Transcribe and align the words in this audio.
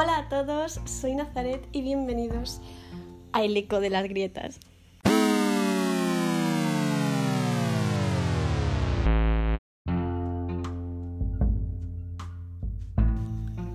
Hola 0.00 0.16
a 0.16 0.28
todos, 0.28 0.80
soy 0.84 1.16
Nazaret 1.16 1.66
y 1.72 1.82
bienvenidos 1.82 2.60
a 3.32 3.42
El 3.42 3.56
Eco 3.56 3.80
de 3.80 3.90
las 3.90 4.04
Grietas. 4.04 4.60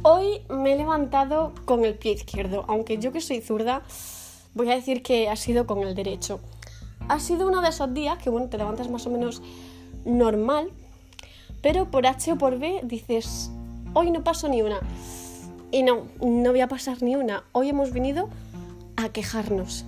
Hoy 0.04 0.44
me 0.50 0.72
he 0.72 0.78
levantado 0.78 1.52
con 1.66 1.84
el 1.84 1.96
pie 1.96 2.14
izquierdo, 2.14 2.64
aunque 2.70 3.00
yo 3.00 3.12
que 3.12 3.20
soy 3.20 3.42
zurda, 3.42 3.82
voy 4.54 4.72
a 4.72 4.76
decir 4.76 5.04
que 5.04 5.28
ha 5.28 5.36
sido 5.36 5.68
con 5.68 5.80
el 5.80 5.94
derecho. 5.94 6.40
Ha 7.10 7.20
sido 7.20 7.50
uno 7.50 7.60
de 7.60 7.68
esos 7.68 7.94
días 7.94 8.18
que, 8.18 8.30
bueno, 8.30 8.48
te 8.48 8.58
levantas 8.58 8.90
más 8.90 9.06
o 9.08 9.10
menos 9.10 9.42
normal, 10.06 10.72
pero 11.62 11.92
por 11.92 12.08
H 12.08 12.32
o 12.32 12.38
por 12.38 12.60
B 12.60 12.80
dices, 12.86 13.52
hoy 13.94 14.10
no 14.10 14.24
paso 14.24 14.48
ni 14.48 14.62
una. 14.62 14.80
Y 15.74 15.82
no, 15.82 16.06
no 16.22 16.52
voy 16.52 16.62
a 16.62 16.68
pasar 16.68 17.02
ni 17.02 17.16
una. 17.16 17.46
Hoy 17.52 17.70
hemos 17.70 17.92
venido 17.92 18.30
a 18.96 19.10
quejarnos. 19.10 19.86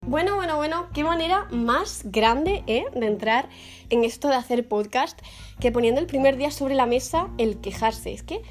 Bueno, 0.00 0.36
bueno, 0.36 0.54
bueno, 0.58 0.86
qué 0.94 1.02
manera 1.02 1.48
más 1.50 2.02
grande 2.04 2.62
¿eh? 2.68 2.84
de 2.94 3.06
entrar 3.08 3.48
en 3.88 4.04
esto 4.04 4.28
de 4.28 4.36
hacer 4.36 4.68
podcast 4.68 5.18
que 5.58 5.72
poniendo 5.72 6.00
el 6.00 6.06
primer 6.06 6.36
día 6.36 6.52
sobre 6.52 6.76
la 6.76 6.86
mesa 6.86 7.30
el 7.36 7.60
quejarse. 7.60 8.12
Es 8.12 8.22
que 8.22 8.42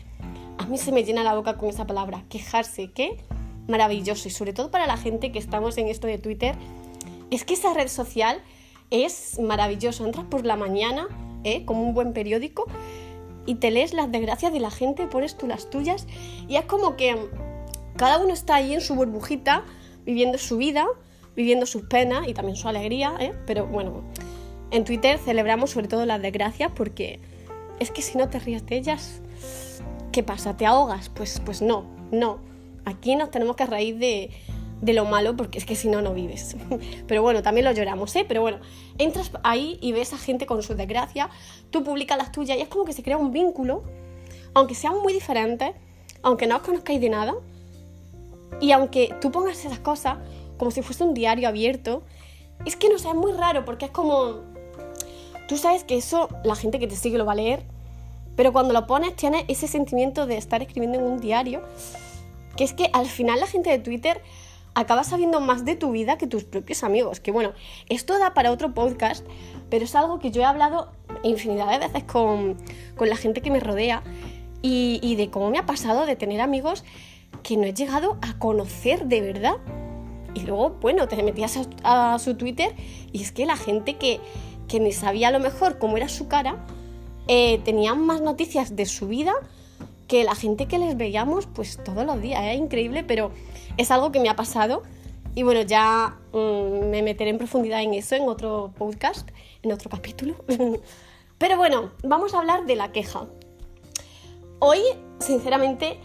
a 0.57 0.65
mí 0.65 0.77
se 0.77 0.91
me 0.91 1.05
llena 1.05 1.23
la 1.23 1.33
boca 1.33 1.55
con 1.55 1.69
esa 1.69 1.87
palabra, 1.87 2.25
quejarse, 2.27 2.91
qué 2.91 3.15
maravilloso. 3.69 4.27
Y 4.27 4.31
sobre 4.31 4.51
todo 4.51 4.71
para 4.71 4.87
la 4.87 4.97
gente 4.97 5.31
que 5.31 5.39
estamos 5.39 5.77
en 5.77 5.87
esto 5.87 6.07
de 6.07 6.17
Twitter, 6.17 6.53
es 7.31 7.45
que 7.45 7.53
esa 7.53 7.73
red 7.73 7.87
social 7.87 8.41
es 8.89 9.39
maravillosa. 9.39 10.03
Entras 10.03 10.25
por 10.25 10.45
la 10.45 10.57
mañana, 10.57 11.07
¿eh? 11.45 11.63
como 11.63 11.81
un 11.83 11.93
buen 11.93 12.11
periódico, 12.11 12.65
y 13.49 13.55
te 13.55 13.71
lees 13.71 13.95
las 13.95 14.11
desgracias 14.11 14.53
de 14.53 14.59
la 14.59 14.69
gente, 14.69 15.07
pones 15.07 15.35
tú 15.35 15.47
las 15.47 15.71
tuyas, 15.71 16.05
y 16.47 16.57
es 16.57 16.65
como 16.65 16.95
que 16.95 17.17
cada 17.97 18.19
uno 18.19 18.31
está 18.31 18.53
ahí 18.53 18.75
en 18.75 18.79
su 18.79 18.93
burbujita, 18.93 19.65
viviendo 20.05 20.37
su 20.37 20.57
vida, 20.57 20.85
viviendo 21.35 21.65
sus 21.65 21.81
penas 21.81 22.27
y 22.27 22.35
también 22.35 22.55
su 22.55 22.67
alegría, 22.67 23.15
¿eh? 23.19 23.33
pero 23.47 23.65
bueno, 23.65 24.03
en 24.69 24.83
Twitter 24.83 25.17
celebramos 25.17 25.71
sobre 25.71 25.87
todo 25.87 26.05
las 26.05 26.21
desgracias 26.21 26.71
porque 26.75 27.21
es 27.79 27.89
que 27.89 28.03
si 28.03 28.19
no 28.19 28.29
te 28.29 28.37
ríes 28.37 28.67
de 28.67 28.77
ellas, 28.77 29.23
¿qué 30.11 30.21
pasa? 30.21 30.55
¿Te 30.55 30.67
ahogas? 30.67 31.09
Pues, 31.09 31.41
pues 31.43 31.63
no, 31.63 31.85
no. 32.11 32.37
Aquí 32.85 33.15
nos 33.15 33.31
tenemos 33.31 33.55
que 33.55 33.65
reír 33.65 33.97
de, 33.97 34.29
de 34.81 34.93
lo 34.93 35.05
malo 35.05 35.35
porque 35.35 35.57
es 35.57 35.65
que 35.65 35.75
si 35.75 35.87
no, 35.87 36.01
no 36.01 36.13
vives. 36.13 36.55
Pero 37.07 37.21
bueno, 37.21 37.41
también 37.41 37.65
lo 37.65 37.71
lloramos, 37.71 38.15
¿eh? 38.15 38.25
Pero 38.27 38.41
bueno, 38.41 38.59
entras 38.97 39.31
ahí 39.43 39.77
y 39.81 39.91
ves 39.91 40.13
a 40.13 40.17
gente 40.17 40.45
con 40.45 40.63
su 40.63 40.75
desgracia, 40.75 41.29
tú 41.69 41.83
publicas 41.83 42.17
las 42.17 42.31
tuyas 42.31 42.57
y 42.57 42.61
es 42.61 42.67
como 42.67 42.85
que 42.85 42.93
se 42.93 43.03
crea 43.03 43.17
un 43.17 43.31
vínculo, 43.31 43.83
aunque 44.53 44.75
sean 44.75 44.99
muy 45.01 45.13
diferentes, 45.13 45.71
aunque 46.21 46.47
no 46.47 46.57
os 46.57 46.61
conozcáis 46.61 47.01
de 47.01 47.09
nada, 47.09 47.35
y 48.61 48.71
aunque 48.71 49.15
tú 49.21 49.31
pongas 49.31 49.63
esas 49.65 49.79
cosas 49.79 50.17
como 50.57 50.71
si 50.71 50.81
fuese 50.81 51.03
un 51.03 51.13
diario 51.13 51.47
abierto, 51.47 52.03
es 52.65 52.75
que 52.75 52.89
no 52.89 52.99
sé, 52.99 53.09
es 53.09 53.15
muy 53.15 53.31
raro 53.31 53.65
porque 53.65 53.85
es 53.85 53.91
como... 53.91 54.41
Tú 55.47 55.57
sabes 55.57 55.83
que 55.83 55.97
eso 55.97 56.29
la 56.43 56.55
gente 56.55 56.77
que 56.77 56.87
te 56.87 56.95
sigue 56.95 57.17
lo 57.17 57.25
va 57.25 57.31
a 57.31 57.35
leer, 57.35 57.63
pero 58.35 58.53
cuando 58.53 58.73
lo 58.73 58.85
pones 58.85 59.15
tienes 59.15 59.45
ese 59.47 59.67
sentimiento 59.67 60.27
de 60.27 60.37
estar 60.37 60.61
escribiendo 60.61 60.99
en 60.99 61.05
un 61.05 61.19
diario, 61.19 61.61
que 62.55 62.63
es 62.63 62.73
que 62.73 62.89
al 62.93 63.07
final 63.07 63.39
la 63.39 63.47
gente 63.47 63.69
de 63.69 63.79
Twitter 63.79 64.21
acaba 64.79 65.03
sabiendo 65.03 65.41
más 65.41 65.65
de 65.65 65.75
tu 65.75 65.91
vida 65.91 66.17
que 66.17 66.27
tus 66.27 66.43
propios 66.43 66.83
amigos. 66.83 67.19
Que 67.19 67.31
bueno, 67.31 67.53
esto 67.89 68.17
da 68.17 68.33
para 68.33 68.51
otro 68.51 68.73
podcast, 68.73 69.25
pero 69.69 69.85
es 69.85 69.95
algo 69.95 70.19
que 70.19 70.31
yo 70.31 70.41
he 70.41 70.45
hablado 70.45 70.91
infinidad 71.23 71.69
de 71.71 71.79
veces 71.79 72.03
con, 72.03 72.57
con 72.95 73.09
la 73.09 73.15
gente 73.15 73.41
que 73.41 73.51
me 73.51 73.59
rodea 73.59 74.03
y, 74.61 75.15
de 75.15 75.29
cómo 75.29 75.49
me 75.49 75.57
ha 75.57 75.65
pasado 75.65 76.05
de 76.05 76.15
tener 76.15 76.41
amigos 76.41 76.83
que 77.43 77.57
no 77.57 77.63
he 77.63 77.73
llegado 77.73 78.17
a 78.21 78.37
conocer 78.37 79.05
de 79.05 79.21
verdad. 79.21 79.57
Y 80.33 80.41
luego, 80.41 80.77
bueno, 80.81 81.07
te 81.07 81.21
metías 81.23 81.57
a, 81.83 82.13
a 82.13 82.19
su 82.19 82.35
Twitter 82.35 82.75
y 83.11 83.21
es 83.21 83.31
que 83.31 83.45
la 83.45 83.57
gente 83.57 83.97
que, 83.97 84.19
que 84.67 84.79
ni 84.79 84.91
sabía 84.91 85.29
a 85.29 85.31
lo 85.31 85.39
mejor 85.39 85.79
cómo 85.79 85.97
era 85.97 86.07
su 86.07 86.27
cara, 86.27 86.65
eh, 87.27 87.59
tenían 87.63 88.05
más 88.05 88.21
noticias 88.21 88.75
de 88.75 88.85
su 88.85 89.07
vida 89.07 89.33
que 90.09 90.23
la 90.25 90.35
gente 90.35 90.65
que 90.65 90.79
les 90.79 90.97
veíamos 90.97 91.45
pues 91.45 91.81
todos 91.81 92.05
los 92.05 92.19
días. 92.19 92.43
Es 92.43 92.57
increíble, 92.57 93.05
pero 93.05 93.31
es 93.77 93.91
algo 93.91 94.11
que 94.11 94.19
me 94.19 94.27
ha 94.27 94.35
pasado. 94.35 94.83
Y 95.35 95.43
bueno, 95.43 95.61
ya 95.61 96.17
mmm, 96.33 96.89
me 96.89 97.03
meteré 97.03 97.29
en 97.29 97.37
profundidad 97.37 97.81
en 97.81 97.93
eso 97.93 98.15
en 98.15 98.27
otro 98.27 98.73
podcast, 98.77 99.29
en 99.61 99.71
otro 99.71 99.89
capítulo. 99.89 100.35
pero 101.37 101.55
bueno, 101.55 101.91
vamos 102.03 102.33
a 102.33 102.39
hablar 102.39 102.65
de 102.65 102.75
la 102.75 102.91
queja. 102.91 103.27
Hoy, 104.57 104.79
sinceramente, 105.19 105.99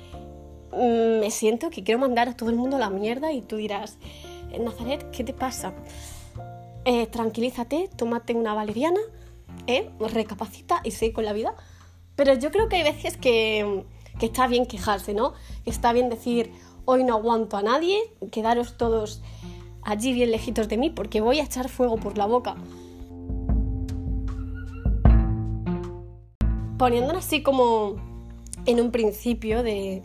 mmm, 0.73 1.21
me 1.21 1.31
siento 1.31 1.71
que 1.71 1.83
quiero 1.83 1.99
mandar 1.99 2.29
a 2.29 2.37
todo 2.37 2.51
el 2.51 2.57
mundo 2.57 2.79
la 2.79 2.91
mierda 2.91 3.33
y 3.33 3.41
tú 3.41 3.57
dirás, 3.57 3.97
Nazaret, 4.61 5.11
¿qué 5.13 5.25
te 5.25 5.33
pasa? 5.33 5.73
Eh, 6.85 7.07
tranquilízate, 7.07 7.89
tómate 7.97 8.35
una 8.35 8.53
valeriana, 8.53 9.01
eh, 9.67 9.91
recapacita 9.99 10.83
y 10.85 10.91
sigue 10.91 11.15
con 11.15 11.25
la 11.25 11.33
vida. 11.33 11.55
Pero 12.17 12.35
yo 12.35 12.51
creo 12.51 12.69
que 12.69 12.77
hay 12.77 12.83
veces 12.83 13.17
que, 13.17 13.85
que 14.19 14.27
está 14.27 14.47
bien 14.47 14.67
quejarse, 14.67 15.15
¿no? 15.15 15.35
Que 15.65 15.71
está 15.71 15.93
bien 15.93 16.09
decir, 16.11 16.53
hoy 16.85 17.05
no 17.05 17.15
aguanto 17.15 17.57
a 17.57 17.63
nadie, 17.63 17.99
quedaros 18.31 18.77
todos 18.77 19.23
allí 19.83 20.13
bien 20.13 20.31
lejitos 20.31 20.69
de 20.69 20.79
mí 20.79 20.91
porque 20.91 21.21
voy 21.21 21.41
a 21.41 21.45
echar 21.45 21.69
fuego 21.69 21.97
por 21.97 22.17
la 22.17 22.27
boca. 22.27 22.57
Poniéndonos 26.79 27.25
así 27.25 27.43
como 27.43 27.97
en 28.67 28.81
un 28.81 28.91
principio 28.91 29.63
de, 29.63 30.03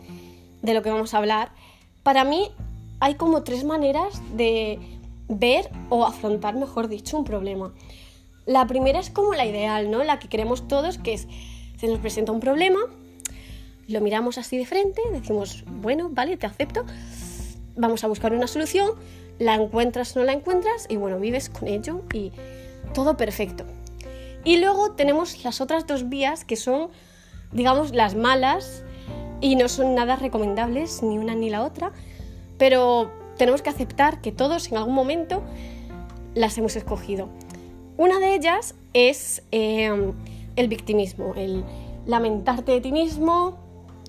de 0.62 0.74
lo 0.74 0.82
que 0.82 0.90
vamos 0.90 1.14
a 1.14 1.18
hablar, 1.18 1.52
para 2.02 2.24
mí 2.24 2.50
hay 3.00 3.14
como 3.14 3.42
tres 3.42 3.64
maneras 3.64 4.20
de 4.36 4.78
ver 5.28 5.70
o 5.88 6.04
afrontar, 6.04 6.54
mejor 6.56 6.88
dicho, 6.88 7.16
un 7.16 7.24
problema. 7.24 7.72
La 8.46 8.66
primera 8.66 8.98
es 8.98 9.10
como 9.10 9.34
la 9.34 9.46
ideal, 9.46 9.90
¿no? 9.90 10.02
La 10.04 10.18
que 10.18 10.28
queremos 10.28 10.66
todos, 10.68 10.98
que 10.98 11.14
es, 11.14 11.28
se 11.80 11.88
nos 11.88 11.98
presenta 11.98 12.30
un 12.30 12.40
problema, 12.40 12.78
lo 13.88 14.00
miramos 14.02 14.36
así 14.36 14.58
de 14.58 14.66
frente, 14.66 15.00
decimos, 15.12 15.64
bueno, 15.66 16.10
vale, 16.10 16.36
te 16.36 16.46
acepto, 16.46 16.84
vamos 17.74 18.04
a 18.04 18.06
buscar 18.06 18.34
una 18.34 18.46
solución, 18.46 18.90
la 19.38 19.54
encuentras 19.54 20.14
o 20.14 20.20
no 20.20 20.26
la 20.26 20.34
encuentras 20.34 20.84
y 20.90 20.96
bueno, 20.96 21.18
vives 21.18 21.48
con 21.48 21.68
ello 21.68 22.02
y 22.12 22.32
todo 22.92 23.16
perfecto. 23.16 23.64
Y 24.44 24.58
luego 24.58 24.92
tenemos 24.92 25.42
las 25.42 25.62
otras 25.62 25.86
dos 25.86 26.10
vías 26.10 26.44
que 26.44 26.56
son, 26.56 26.90
digamos, 27.50 27.94
las 27.94 28.14
malas 28.14 28.84
y 29.40 29.56
no 29.56 29.66
son 29.68 29.94
nada 29.94 30.16
recomendables 30.16 31.02
ni 31.02 31.16
una 31.16 31.34
ni 31.34 31.48
la 31.48 31.62
otra, 31.62 31.92
pero 32.58 33.10
tenemos 33.38 33.62
que 33.62 33.70
aceptar 33.70 34.20
que 34.20 34.32
todos 34.32 34.70
en 34.70 34.76
algún 34.76 34.94
momento 34.94 35.42
las 36.34 36.58
hemos 36.58 36.76
escogido. 36.76 37.30
Una 37.96 38.18
de 38.18 38.34
ellas 38.34 38.74
es 38.92 39.42
eh, 39.50 40.12
el 40.56 40.68
victimismo, 40.68 41.34
el 41.34 41.64
lamentarte 42.06 42.72
de 42.72 42.80
ti 42.80 42.92
mismo, 42.92 43.58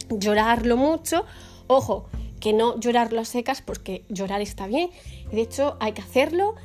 llorarlo 0.10 0.78
mucho. 0.78 1.26
Ojo, 1.68 2.08
que 2.40 2.54
no 2.54 2.80
llorarlo 2.80 3.22
a 3.22 3.26
secas 3.26 3.62
porque 3.62 4.04
llorar 4.10 4.42
está 4.42 4.68
bien. 4.68 4.90
De 5.32 5.42
hecho, 5.42 5.78
hay 5.80 5.94
que 5.94 6.02
hacerlo 6.02 6.56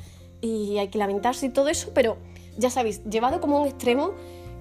y 0.41 0.77
hay 0.77 0.89
que 0.89 0.97
lamentarse 0.97 1.45
y 1.45 1.49
todo 1.49 1.69
eso, 1.69 1.91
pero 1.93 2.17
ya 2.57 2.69
sabéis, 2.69 3.03
llevado 3.05 3.39
como 3.39 3.61
un 3.61 3.67
extremo 3.67 4.13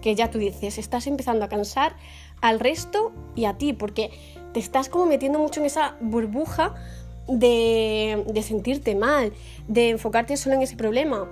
que 0.02 0.14
ya 0.14 0.30
tú 0.30 0.38
dices, 0.38 0.78
estás 0.78 1.06
empezando 1.06 1.44
a 1.44 1.48
cansar 1.48 1.96
al 2.40 2.60
resto 2.60 3.12
y 3.34 3.46
a 3.46 3.58
ti, 3.58 3.72
porque 3.72 4.10
te 4.52 4.60
estás 4.60 4.88
como 4.88 5.06
metiendo 5.06 5.38
mucho 5.38 5.60
en 5.60 5.66
esa 5.66 5.96
burbuja 6.00 6.74
de, 7.28 8.24
de 8.28 8.42
sentirte 8.42 8.94
mal, 8.94 9.32
de 9.66 9.90
enfocarte 9.90 10.36
solo 10.36 10.54
en 10.54 10.62
ese 10.62 10.76
problema, 10.76 11.28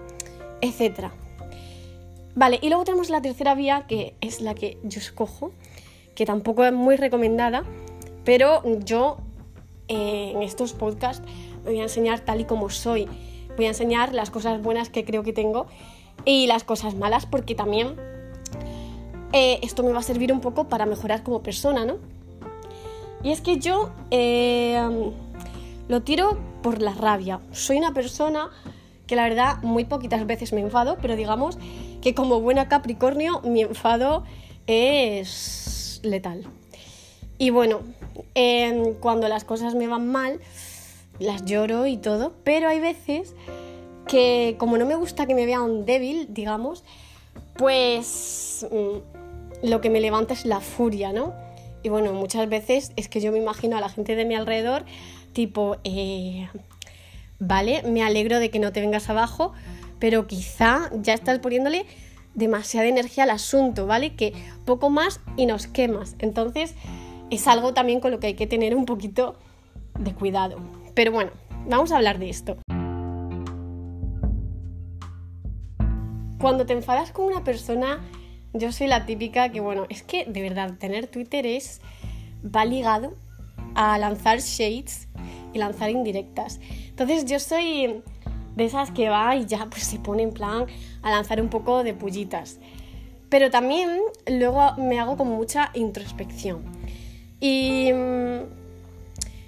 etc. 0.61 1.11
Vale, 2.35 2.59
y 2.61 2.69
luego 2.69 2.85
tenemos 2.85 3.11
la 3.11 3.23
tercera 3.23 3.55
vía, 3.55 3.85
que 3.87 4.15
es 4.21 4.41
la 4.41 4.55
que 4.55 4.79
yo 4.83 4.99
escojo, 4.99 5.53
que 6.15 6.27
tampoco 6.27 6.65
es 6.65 6.73
muy 6.73 6.97
recomendada, 6.97 7.65
pero 8.25 8.63
yo 8.81 9.19
eh, 9.89 10.33
en 10.35 10.43
estos 10.43 10.73
podcasts 10.73 11.27
voy 11.65 11.79
a 11.79 11.85
enseñar 11.85 12.21
tal 12.21 12.41
y 12.41 12.45
como 12.45 12.71
soy. 12.71 13.09
Voy 13.57 13.67
a 13.67 13.69
enseñar 13.69 14.13
las 14.13 14.31
cosas 14.31 14.61
buenas 14.61 14.89
que 14.89 15.05
creo 15.05 15.23
que 15.23 15.33
tengo 15.33 15.67
y 16.25 16.47
las 16.49 16.65
cosas 16.65 16.97
malas, 16.97 17.27
porque 17.27 17.55
también 17.55 17.95
eh, 19.33 19.61
esto 19.63 19.83
me 19.85 19.93
va 19.93 20.01
a 20.01 20.03
servir 20.03 20.33
un 20.33 20.41
poco 20.41 20.69
para 20.69 20.87
mejorar 20.87 21.23
como 21.23 21.43
persona, 21.43 21.85
¿no? 21.85 21.99
Y 23.23 23.31
es 23.31 23.41
que 23.41 23.59
yo 23.59 23.91
eh, 24.11 24.81
lo 25.89 26.03
tiro 26.03 26.37
por 26.63 26.83
la 26.83 26.95
rabia. 26.95 27.41
Soy 27.53 27.79
una 27.79 27.95
persona 27.95 28.51
que 29.07 29.17
la 29.17 29.25
verdad 29.25 29.63
muy 29.63 29.85
poquitas 29.85 30.27
veces 30.27 30.53
me 30.53 30.61
enfado, 30.61 30.97
pero 31.01 31.17
digamos 31.17 31.59
que 32.01 32.15
como 32.15 32.41
buena 32.41 32.69
Capricornio 32.69 33.41
mi 33.43 33.63
enfado 33.63 34.25
es 34.67 36.01
letal. 36.03 36.45
Y 37.39 37.51
bueno, 37.51 37.81
eh, 38.35 38.95
cuando 39.01 39.29
las 39.29 39.45
cosas 39.45 39.75
me 39.75 39.89
van 39.89 40.11
mal, 40.11 40.41
las 41.19 41.45
lloro 41.45 41.87
y 41.87 41.97
todo, 41.97 42.33
pero 42.45 42.69
hay 42.69 42.81
veces 42.81 43.35
que 44.07 44.57
como 44.59 44.79
no 44.79 44.87
me 44.87 44.95
gusta 44.95 45.27
que 45.27 45.35
me 45.35 45.47
vean 45.47 45.85
débil, 45.85 46.29
digamos, 46.31 46.85
pues 47.57 48.67
mm, 48.71 49.69
lo 49.69 49.81
que 49.81 49.91
me 49.91 50.01
levanta 50.01 50.35
es 50.35 50.45
la 50.45 50.61
furia, 50.61 51.13
¿no? 51.13 51.33
Y 51.83 51.89
bueno, 51.89 52.13
muchas 52.13 52.49
veces 52.49 52.93
es 52.97 53.09
que 53.09 53.21
yo 53.21 53.33
me 53.33 53.39
imagino 53.39 53.77
a 53.77 53.81
la 53.81 53.89
gente 53.89 54.17
de 54.17 54.25
mi 54.25 54.35
alrededor, 54.35 54.85
tipo, 55.33 55.77
eh, 55.85 56.49
vale, 57.47 57.83
me 57.83 58.03
alegro 58.03 58.39
de 58.39 58.51
que 58.51 58.59
no 58.59 58.73
te 58.73 58.81
vengas 58.81 59.09
abajo, 59.09 59.53
pero 59.99 60.27
quizá 60.27 60.91
ya 60.93 61.15
estás 61.15 61.39
poniéndole 61.39 61.87
demasiada 62.35 62.89
energía 62.89 63.25
al 63.25 63.31
asunto, 63.31 63.87
¿vale? 63.87 64.15
Que 64.15 64.33
poco 64.65 64.91
más 64.91 65.21
y 65.37 65.47
nos 65.47 65.67
quemas. 65.67 66.17
Entonces, 66.19 66.75
es 67.31 67.47
algo 67.47 67.75
también 67.75 68.01
con 68.01 68.11
lo 68.11 68.21
que 68.21 68.29
hay 68.29 68.35
que 68.35 68.47
tener 68.47 68.75
un 68.75 68.87
poquito 68.87 69.37
de 69.99 70.13
cuidado. 70.13 70.59
Pero 70.95 71.13
bueno, 71.13 71.31
vamos 71.69 71.93
a 71.93 71.97
hablar 71.97 72.19
de 72.19 72.31
esto. 72.31 72.57
Cuando 76.41 76.67
te 76.67 76.75
enfadas 76.75 77.11
con 77.11 77.27
una 77.27 77.43
persona, 77.43 78.01
yo 78.53 78.71
soy 78.73 78.87
la 78.87 79.07
típica 79.07 79.51
que, 79.51 79.61
bueno, 79.61 79.87
es 79.89 80.03
que 80.03 80.27
de 80.27 80.43
verdad 80.43 80.75
tener 80.79 81.07
Twitter 81.07 81.47
es, 81.47 81.81
va 82.45 82.65
ligado 82.65 83.15
a 83.75 83.97
lanzar 83.99 84.41
shades 84.41 85.09
y 85.53 85.59
lanzar 85.59 85.91
indirectas. 85.91 86.61
Entonces 86.95 87.25
yo 87.25 87.41
soy 87.41 88.03
de 88.55 88.65
esas 88.65 88.93
que 88.93 89.09
va 89.09 89.35
y 89.35 89.47
ya 89.47 89.67
pues 89.67 89.83
se 89.83 89.99
pone 89.99 90.23
en 90.23 90.33
plan 90.33 90.67
a 91.03 91.11
lanzar 91.11 91.41
un 91.41 91.49
poco 91.49 91.83
de 91.83 91.93
pullitas. 91.93 92.61
Pero 93.29 93.51
también 93.51 93.99
luego 94.29 94.77
me 94.77 95.01
hago 95.01 95.17
como 95.17 95.35
mucha 95.35 95.73
introspección. 95.75 96.63
Y 97.41 97.91
mm, 97.93 98.43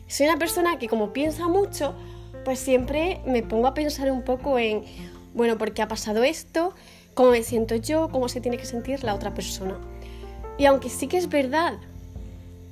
soy 0.09 0.27
una 0.27 0.39
persona 0.39 0.81
que 0.81 0.89
como 0.89 1.13
piensa 1.13 1.47
mucho, 1.47 1.95
pues 2.45 2.59
siempre 2.59 3.21
me 3.27 3.45
pongo 3.45 3.69
a 3.69 3.75
pensar 3.75 4.11
un 4.11 4.23
poco 4.23 4.59
en, 4.59 4.83
bueno, 5.33 5.57
¿por 5.57 5.73
qué 5.73 5.83
ha 5.83 5.89
pasado 5.89 6.25
esto? 6.25 6.75
¿Cómo 7.15 7.31
me 7.31 7.45
siento 7.45 7.77
yo? 7.77 8.09
¿Cómo 8.09 8.29
se 8.29 8.41
tiene 8.41 8.57
que 8.59 8.67
sentir 8.67 9.05
la 9.05 9.15
otra 9.15 9.35
persona? 9.35 9.79
Y 10.59 10.65
aunque 10.65 10.89
sí 10.89 11.07
que 11.07 11.17
es 11.17 11.29
verdad 11.29 11.75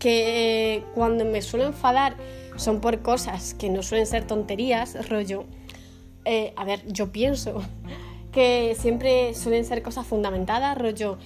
que 0.00 0.82
cuando 0.96 1.24
me 1.24 1.42
suelo 1.42 1.64
enfadar 1.64 2.16
son 2.56 2.80
por 2.80 3.00
cosas 3.00 3.54
que 3.54 3.70
no 3.70 3.82
suelen 3.82 4.06
ser 4.06 4.26
tonterías, 4.26 5.08
rollo, 5.08 5.44
eh, 6.24 6.52
a 6.56 6.64
ver, 6.64 6.80
yo 6.86 7.12
pienso 7.12 7.62
que 8.32 8.76
siempre 8.78 9.34
suelen 9.34 9.64
ser 9.64 9.82
cosas 9.82 10.06
fundamentadas, 10.06 10.76
rollo, 10.76 11.18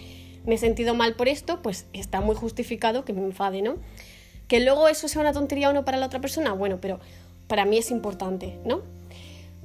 me 0.45 0.57
he 0.57 0.59
sentido 0.59 0.95
mal 0.95 1.15
por 1.15 1.29
esto, 1.29 1.61
pues 1.63 1.87
está 1.93 2.21
muy 2.21 2.35
justificado 2.35 3.05
que 3.05 3.13
me 3.13 3.23
enfade, 3.23 3.63
¿no? 3.63 3.77
Que 4.47 4.61
luego 4.61 4.89
eso 4.89 5.09
sea 5.09 5.21
una 5.21 5.33
tontería 5.33 5.71
o 5.71 5.73
no 5.73 5.85
para 5.85 5.99
la 5.99 6.07
otra 6.07 6.21
persona, 6.21 6.53
bueno, 6.53 6.79
pero 6.81 7.01
para 7.47 7.65
mí 7.65 7.79
es 7.79 7.91
importante, 7.91 8.59
¿no? 8.65 8.83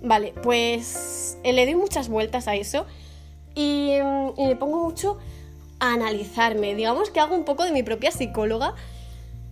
Vale, 0.01 0.33
pues 0.43 1.37
eh, 1.43 1.53
le 1.53 1.65
doy 1.65 1.75
muchas 1.75 2.09
vueltas 2.09 2.47
a 2.47 2.55
eso 2.55 2.85
y, 3.55 3.93
mm, 4.03 4.39
y, 4.39 4.47
me 4.47 4.55
pongo 4.55 4.83
mucho 4.83 5.17
a 5.79 5.93
analizarme. 5.93 6.75
Digamos 6.75 7.09
que 7.09 7.21
hago 7.21 7.35
un 7.35 7.45
poco 7.45 7.63
de 7.63 7.71
mi 7.71 7.83
propia 7.83 8.11
psicóloga 8.11 8.75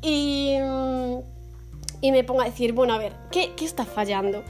y, 0.02 0.58
mm, 0.62 1.20
y 2.02 2.12
me 2.12 2.24
pongo 2.24 2.42
a 2.42 2.46
decir, 2.46 2.74
bueno, 2.74 2.94
a 2.94 2.98
ver, 2.98 3.14
¿qué, 3.32 3.52
qué 3.56 3.66
está 3.66 3.86
fallando? 3.86 4.44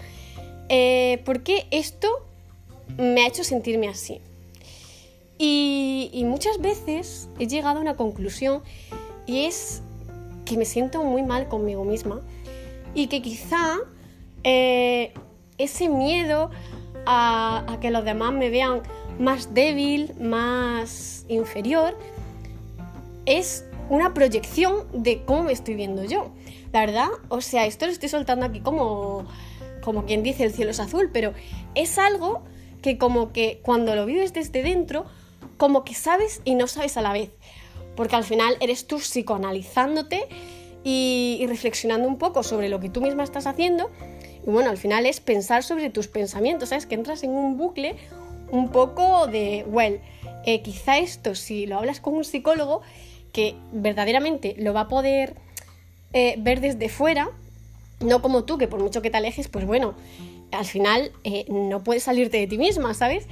Eh, 0.70 1.22
¿Por 1.26 1.44
qué 1.44 1.68
esto 1.70 2.08
me 2.98 3.24
ha 3.24 3.28
hecho 3.28 3.44
sentirme 3.44 3.90
así? 3.90 4.22
Y, 5.44 6.24
muchas 6.28 6.62
veces 6.62 7.28
he 7.40 7.48
llegado 7.48 7.80
a 7.80 7.82
una 7.82 7.96
conclusión 7.96 8.62
y 9.26 9.46
es 9.46 9.82
que 10.46 10.56
me 10.56 10.66
siento 10.66 11.04
muy 11.04 11.24
mal 11.24 11.48
conmigo 11.48 11.84
misma 11.84 12.22
y 12.94 13.08
que 13.08 13.24
quizá 13.24 13.80
eh, 14.44 15.14
ese 15.58 15.90
miedo 15.90 16.52
a, 17.08 17.80
que 17.82 17.90
los 17.90 18.06
demás 18.06 18.34
me 18.34 18.52
vean 18.52 18.84
más 19.18 19.56
débil, 19.56 20.14
más 20.20 21.26
inferior, 21.28 21.98
es 23.26 23.66
una 23.90 24.14
proyección 24.14 24.86
de 24.94 25.24
cómo 25.26 25.46
me 25.46 25.54
estoy 25.54 25.74
viendo 25.74 26.04
yo. 26.04 26.30
La 26.74 26.86
verdad, 26.86 27.10
o 27.30 27.42
sea, 27.42 27.66
esto 27.66 27.86
lo 27.86 27.92
estoy 27.92 28.10
soltando 28.10 28.46
aquí 28.46 28.62
como, 28.62 29.26
como 29.82 30.06
quien 30.06 30.24
dice 30.24 30.44
el 30.44 30.54
cielo 30.54 30.72
es 30.72 30.80
azul, 30.80 31.10
pero 31.12 31.34
es 31.76 31.98
algo 31.98 32.44
que 32.82 32.98
como 32.98 33.32
que 33.32 33.60
cuando 33.62 33.96
lo 33.96 34.06
vives 34.06 34.34
desde 34.34 34.64
dentro, 34.64 35.06
como 35.58 35.84
que 35.84 35.94
sabes 35.94 36.42
y 36.46 36.56
no 36.56 36.68
sabes 36.68 36.98
a 36.98 37.02
la 37.02 37.14
vez. 37.14 37.32
Porque 37.96 38.16
al 38.16 38.24
final 38.24 38.56
eres 38.62 38.88
tú 38.88 38.98
psicoanalizándote 39.00 40.28
y, 40.84 41.46
reflexionando 41.48 42.08
un 42.08 42.18
poco 42.18 42.42
sobre 42.44 42.70
lo 42.70 42.80
que 42.80 42.90
tú 42.90 43.02
misma 43.02 43.24
estás 43.24 43.48
haciendo. 43.48 43.92
Y 44.46 44.50
bueno, 44.50 44.70
al 44.70 44.78
final 44.78 45.06
es 45.06 45.20
pensar 45.20 45.64
sobre 45.64 45.90
tus 45.90 46.08
pensamientos, 46.08 46.70
¿sabes? 46.70 46.86
Que 46.86 46.96
entras 46.96 47.24
en 47.24 47.32
un 47.32 47.58
bucle 47.58 47.96
un 48.50 48.70
poco 48.70 49.28
de, 49.28 49.66
well, 49.68 50.02
eh, 50.46 50.62
quizá 50.62 50.98
esto, 50.98 51.36
si 51.36 51.68
lo 51.68 51.78
hablas 51.78 52.00
con 52.00 52.16
un 52.16 52.24
psicólogo 52.24 52.82
que 53.32 53.56
verdaderamente 53.72 54.56
lo 54.58 54.74
va 54.74 54.82
a 54.82 54.88
poder 54.88 55.36
eh, 56.14 56.36
ver 56.40 56.62
desde 56.62 56.90
fuera, 56.90 57.30
no 58.00 58.22
como 58.22 58.44
tú, 58.44 58.58
que 58.58 58.68
por 58.68 58.80
mucho 58.80 59.02
que 59.02 59.10
te 59.10 59.18
alejes, 59.18 59.48
pues 59.48 59.66
bueno, 59.66 59.96
al 60.52 60.66
final 60.66 61.12
eh, 61.24 61.46
no 61.50 61.84
puedes 61.84 62.04
salirte 62.04 62.38
de 62.38 62.48
ti 62.48 62.58
misma, 62.58 62.94
¿sabes? 62.94 63.28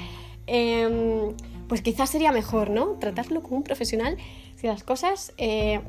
Em, 0.47 1.33
pues 1.67 1.81
quizás 1.81 2.09
sería 2.09 2.31
mejor, 2.31 2.69
¿no? 2.69 2.97
Tratarlo 2.99 3.43
como 3.43 3.57
un 3.57 3.63
profesional 3.63 4.17
si 4.59 4.67
las 4.67 4.83
cosas 4.83 5.33
eh, 5.37 5.79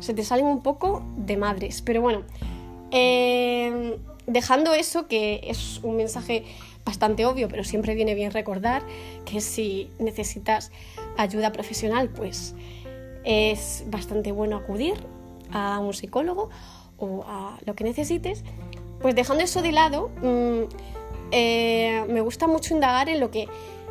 se 0.00 0.14
te 0.14 0.24
salen 0.24 0.46
un 0.46 0.62
poco 0.62 1.04
de 1.16 1.36
madres. 1.36 1.82
Pero 1.82 2.02
bueno, 2.02 2.22
eh, 2.90 3.98
dejando 4.26 4.74
eso, 4.74 5.06
que 5.06 5.40
es 5.44 5.80
un 5.82 5.96
mensaje 5.96 6.44
bastante 6.84 7.26
obvio, 7.26 7.48
pero 7.48 7.64
siempre 7.64 7.94
viene 7.94 8.14
bien 8.14 8.32
recordar 8.32 8.82
que 9.24 9.40
si 9.40 9.90
necesitas 9.98 10.72
ayuda 11.16 11.52
profesional, 11.52 12.08
pues 12.08 12.54
es 13.24 13.84
bastante 13.88 14.32
bueno 14.32 14.56
acudir 14.56 14.94
a 15.52 15.78
un 15.78 15.92
psicólogo 15.94 16.50
o 16.98 17.24
a 17.26 17.58
lo 17.64 17.74
que 17.74 17.84
necesites. 17.84 18.44
Pues 19.00 19.14
dejando 19.14 19.44
eso 19.44 19.62
de 19.62 19.72
lado, 19.72 20.10
mm, 20.22 20.62
eh, 21.30 22.04
me 22.08 22.20
gusta 22.20 22.46
mucho 22.46 22.74
indagar 22.74 23.08
en 23.08 23.20
lo 23.20 23.30
que 23.30 23.48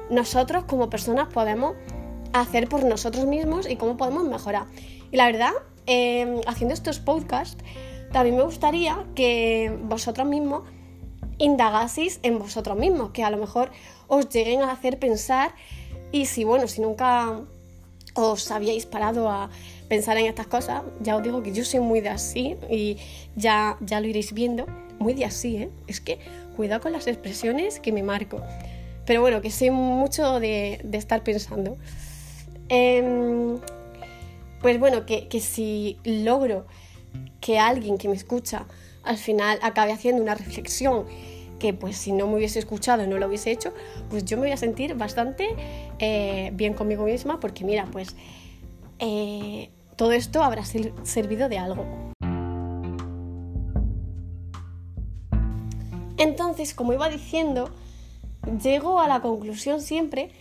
nosotros 0.10 0.66
como 0.66 0.90
personas 0.90 1.28
podemos 1.34 1.76
hacer 2.34 2.68
por 2.68 2.84
nosotros 2.84 3.26
mismos 3.26 3.70
y 3.70 3.76
cómo 3.76 3.98
podemos 3.98 4.24
mejorar. 4.24 4.66
Y 5.12 5.18
la 5.18 5.26
verdad, 5.26 5.52
em, 5.86 6.42
haciendo 6.48 6.74
estos 6.74 7.00
podcasts, 7.00 7.64
también 8.12 8.38
me 8.38 8.44
gustaría 8.44 9.06
que 9.16 9.78
vosotros 9.84 10.28
mismos 10.28 10.64
indagaseis 11.38 12.20
en 12.24 12.40
vosotros 12.40 12.78
mismos, 12.78 13.12
que 13.12 13.24
a 13.24 13.30
lo 13.30 13.38
mejor 13.38 13.72
os 14.08 14.30
lleguen 14.30 14.62
a 14.62 14.72
hacer 14.72 15.00
pensar 15.00 15.54
y 16.12 16.26
si, 16.26 16.44
bueno, 16.44 16.68
si 16.68 16.82
nunca 16.82 17.42
os 18.18 18.52
habíais 18.52 18.86
parado 18.86 19.30
a 19.30 19.50
pensar 19.88 20.18
en 20.18 20.26
estas 20.26 20.48
cosas, 20.48 20.84
ya 21.02 21.16
os 21.16 21.24
digo 21.24 21.42
que 21.44 21.54
yo 21.54 21.64
soy 21.64 21.80
muy 21.80 22.02
de 22.02 22.10
así 22.10 22.58
y 22.70 22.98
ya, 23.36 23.78
ya 23.80 24.02
lo 24.02 24.08
iréis 24.08 24.34
viendo, 24.34 24.66
muy 25.00 25.14
de 25.14 25.26
así, 25.26 25.58
¿eh? 25.58 25.70
Es 25.88 26.02
que 26.02 26.20
cuidado 26.56 26.82
con 26.82 26.92
las 26.92 27.08
expresiones 27.08 27.80
que 27.80 27.92
me 27.92 28.04
marco. 28.04 28.42
Pero 29.06 29.22
bueno, 29.22 29.42
que 29.42 29.52
soy 29.52 29.70
mucho 29.70 30.40
de, 30.40 30.82
de 30.84 30.98
estar 30.98 31.24
pensando. 31.24 31.78
Em, 32.68 33.60
pues 34.62 34.80
bueno, 34.80 35.06
que, 35.06 35.28
si 35.40 35.98
logro 36.04 36.66
que 37.40 37.60
alguien 37.60 37.98
que 37.98 38.10
me 38.10 38.16
escucha 38.16 38.66
al 39.04 39.18
final 39.18 39.60
acabe 39.62 39.94
haciendo 39.94 40.22
una 40.22 40.36
reflexión 40.36 41.06
que 41.60 41.74
pues 41.74 41.98
si 41.98 42.12
no 42.12 42.28
me 42.28 42.36
hubiese 42.36 42.60
escuchado 42.60 43.04
y 43.04 43.08
no 43.08 43.18
lo 43.18 43.28
hubiese 43.28 43.52
hecho, 43.52 43.74
pues 44.10 44.26
yo 44.26 44.38
me 44.38 44.44
voy 44.44 44.52
a 44.52 44.58
sentir 44.58 44.96
bastante 44.96 45.48
eh, 46.00 46.52
bien 46.54 46.74
conmigo 46.74 47.06
misma 47.06 47.40
porque 47.40 47.64
mira, 47.64 47.86
pues 47.92 48.16
eh, 49.00 49.70
todo 49.96 50.12
esto 50.12 50.44
habrá 50.44 50.64
servido 50.66 51.50
de 51.50 51.58
algo. 51.58 51.86
Entonces, 56.18 56.74
como 56.74 56.94
iba 56.94 57.10
diciendo, 57.10 57.70
llego 58.62 59.00
a 59.00 59.08
la 59.08 59.22
conclusión 59.22 59.82
siempre 59.82 60.32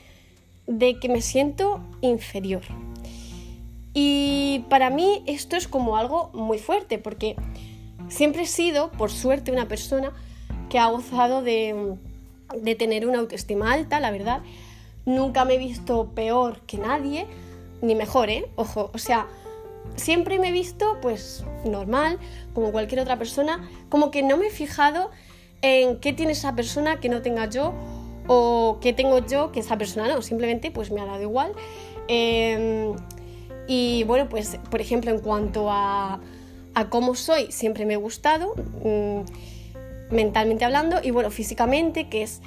de 0.66 0.98
que 0.98 1.08
me 1.08 1.20
siento 1.20 1.80
inferior. 2.00 2.62
Y 3.92 4.64
para 4.68 4.90
mí 4.90 5.22
esto 5.26 5.56
es 5.56 5.68
como 5.68 5.96
algo 5.96 6.30
muy 6.34 6.58
fuerte, 6.58 6.98
porque 6.98 7.36
siempre 8.08 8.42
he 8.42 8.46
sido, 8.46 8.90
por 8.92 9.10
suerte, 9.10 9.52
una 9.52 9.68
persona 9.68 10.12
que 10.76 10.80
ha 10.80 10.88
gozado 10.88 11.40
de, 11.40 11.96
de 12.54 12.74
tener 12.74 13.06
una 13.06 13.20
autoestima 13.20 13.72
alta, 13.72 13.98
la 13.98 14.10
verdad. 14.10 14.42
Nunca 15.06 15.46
me 15.46 15.54
he 15.54 15.58
visto 15.58 16.10
peor 16.14 16.60
que 16.66 16.76
nadie, 16.76 17.26
ni 17.80 17.94
mejor, 17.94 18.28
¿eh? 18.28 18.44
Ojo, 18.56 18.90
o 18.92 18.98
sea, 18.98 19.26
siempre 19.94 20.38
me 20.38 20.50
he 20.50 20.52
visto 20.52 20.98
pues 21.00 21.46
normal, 21.64 22.18
como 22.52 22.72
cualquier 22.72 23.00
otra 23.00 23.16
persona, 23.16 23.66
como 23.88 24.10
que 24.10 24.22
no 24.22 24.36
me 24.36 24.48
he 24.48 24.50
fijado 24.50 25.10
en 25.62 25.98
qué 25.98 26.12
tiene 26.12 26.32
esa 26.32 26.54
persona 26.54 27.00
que 27.00 27.08
no 27.08 27.22
tenga 27.22 27.48
yo 27.48 27.72
o 28.26 28.76
qué 28.82 28.92
tengo 28.92 29.26
yo 29.26 29.52
que 29.52 29.60
esa 29.60 29.78
persona 29.78 30.06
no, 30.08 30.20
simplemente 30.20 30.70
pues 30.70 30.90
me 30.90 31.00
ha 31.00 31.06
dado 31.06 31.22
igual. 31.22 31.52
Em, 32.06 32.94
y 33.66 34.04
bueno, 34.04 34.28
pues 34.28 34.58
por 34.70 34.82
ejemplo 34.82 35.10
en 35.10 35.20
cuanto 35.20 35.70
a, 35.70 36.20
a 36.74 36.90
cómo 36.90 37.14
soy, 37.14 37.50
siempre 37.50 37.86
me 37.86 37.94
he 37.94 37.96
gustado, 37.96 38.54
mm, 38.84 39.55
mentalmente 40.10 40.64
hablando, 40.64 40.98
y 41.02 41.10
bueno, 41.10 41.30
físicamente, 41.30 42.08
que 42.08 42.22
es 42.22 42.40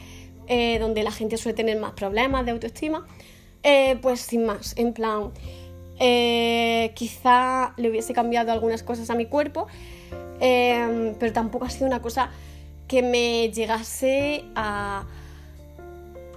eh, 0.48 0.80
donde 0.80 1.04
la 1.04 1.12
gente 1.12 1.38
suele 1.38 1.56
tener 1.56 1.80
más 1.80 1.94
problemas 1.94 2.46
de 2.46 2.52
autoestima, 2.52 3.06
eh, 3.64 3.98
pues 4.02 4.22
sin 4.22 4.46
más, 4.46 4.74
en 4.78 4.94
plan, 4.94 5.32
Eh, 6.02 6.94
quizá 6.96 7.74
le 7.76 7.90
hubiese 7.90 8.14
cambiado 8.14 8.54
algunas 8.54 8.84
cosas 8.84 9.10
a 9.10 9.16
mi 9.16 9.26
cuerpo, 9.26 9.68
eh, 10.40 11.14
pero 11.20 11.34
tampoco 11.34 11.66
ha 11.66 11.70
sido 11.70 11.88
una 11.88 12.00
cosa 12.00 12.30
que 12.88 13.02
me 13.02 13.52
llegase 13.52 14.46
a, 14.56 15.04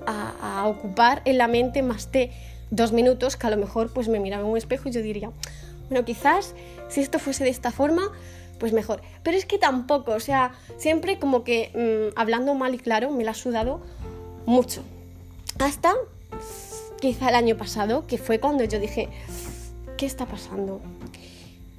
a, 0.04 0.66
ocupar 0.66 1.22
en 1.26 1.38
la 1.38 1.46
mente 1.46 1.80
más 1.82 2.10
de 2.10 2.32
dos 2.72 2.90
minutos, 2.90 3.36
que 3.36 3.46
a 3.46 3.50
lo 3.50 3.56
mejor 3.56 3.92
pues 3.92 4.08
me 4.08 4.18
miraba 4.18 4.42
en 4.42 4.50
un 4.50 4.56
espejo 4.56 4.88
y 4.88 4.92
yo 4.92 5.00
diría, 5.00 5.30
bueno, 5.88 6.04
quizás 6.04 6.56
si 6.88 7.00
esto 7.00 7.20
fuese 7.20 7.44
de 7.44 7.50
esta 7.50 7.70
forma, 7.70 8.10
pues 8.62 8.72
mejor. 8.72 9.02
Pero 9.24 9.36
es 9.36 9.44
que 9.44 9.58
tampoco, 9.58 10.12
o 10.12 10.20
sea, 10.20 10.52
siempre 10.76 11.18
como 11.18 11.42
que 11.42 11.72
mm, 11.74 12.16
hablando 12.16 12.54
mal 12.54 12.72
y 12.76 12.78
claro, 12.78 13.10
me 13.10 13.24
la 13.24 13.32
ha 13.32 13.34
sudado 13.34 13.80
mucho. 14.46 14.84
Hasta 15.58 15.92
quizá 17.00 17.30
el 17.30 17.34
año 17.34 17.56
pasado, 17.56 18.06
que 18.06 18.18
fue 18.18 18.38
cuando 18.38 18.62
yo 18.62 18.78
dije, 18.78 19.08
¿qué 19.96 20.06
está 20.06 20.26
pasando? 20.26 20.80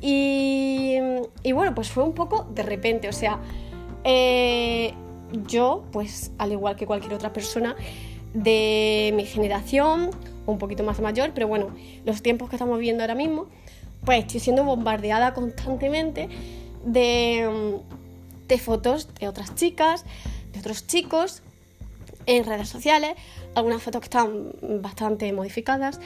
Y, 0.02 1.00
bueno, 1.54 1.74
pues 1.74 1.90
fue 1.90 2.04
un 2.04 2.12
poco 2.12 2.50
de 2.54 2.64
repente, 2.64 3.08
o 3.08 3.14
sea, 3.14 3.40
eh, 4.04 4.94
yo, 5.48 5.86
pues 5.94 6.34
al 6.38 6.52
igual 6.52 6.76
que 6.76 6.86
cualquier 6.86 7.14
otra 7.14 7.32
persona 7.32 7.78
de 8.34 9.14
mi 9.16 9.24
generación, 9.24 10.10
un 10.46 10.58
poquito 10.58 10.84
más 10.84 11.00
mayor, 11.00 11.32
pero 11.34 11.48
bueno, 11.48 11.70
los 12.04 12.22
tiempos 12.22 12.50
que 12.50 12.58
estamos 12.58 12.78
viendo 12.78 13.04
ahora 13.04 13.16
mismo, 13.16 13.48
pues 14.04 14.26
estoy 14.26 14.42
siendo 14.42 14.66
bombardeada 14.66 15.34
constantemente 15.34 16.28
de, 16.86 17.80
de 18.48 18.58
fotos 18.58 19.14
de 19.20 19.28
otras 19.28 19.56
chicas, 19.56 20.06
de 20.52 20.60
otros 20.60 20.88
chicos 20.88 21.42
en 22.26 22.46
redes 22.46 22.70
sociales, 22.70 23.14
algunas 23.56 23.82
fotos 23.82 24.02
que 24.02 24.06
están 24.06 24.54
bastante 24.82 25.32
modificadas, 25.34 26.00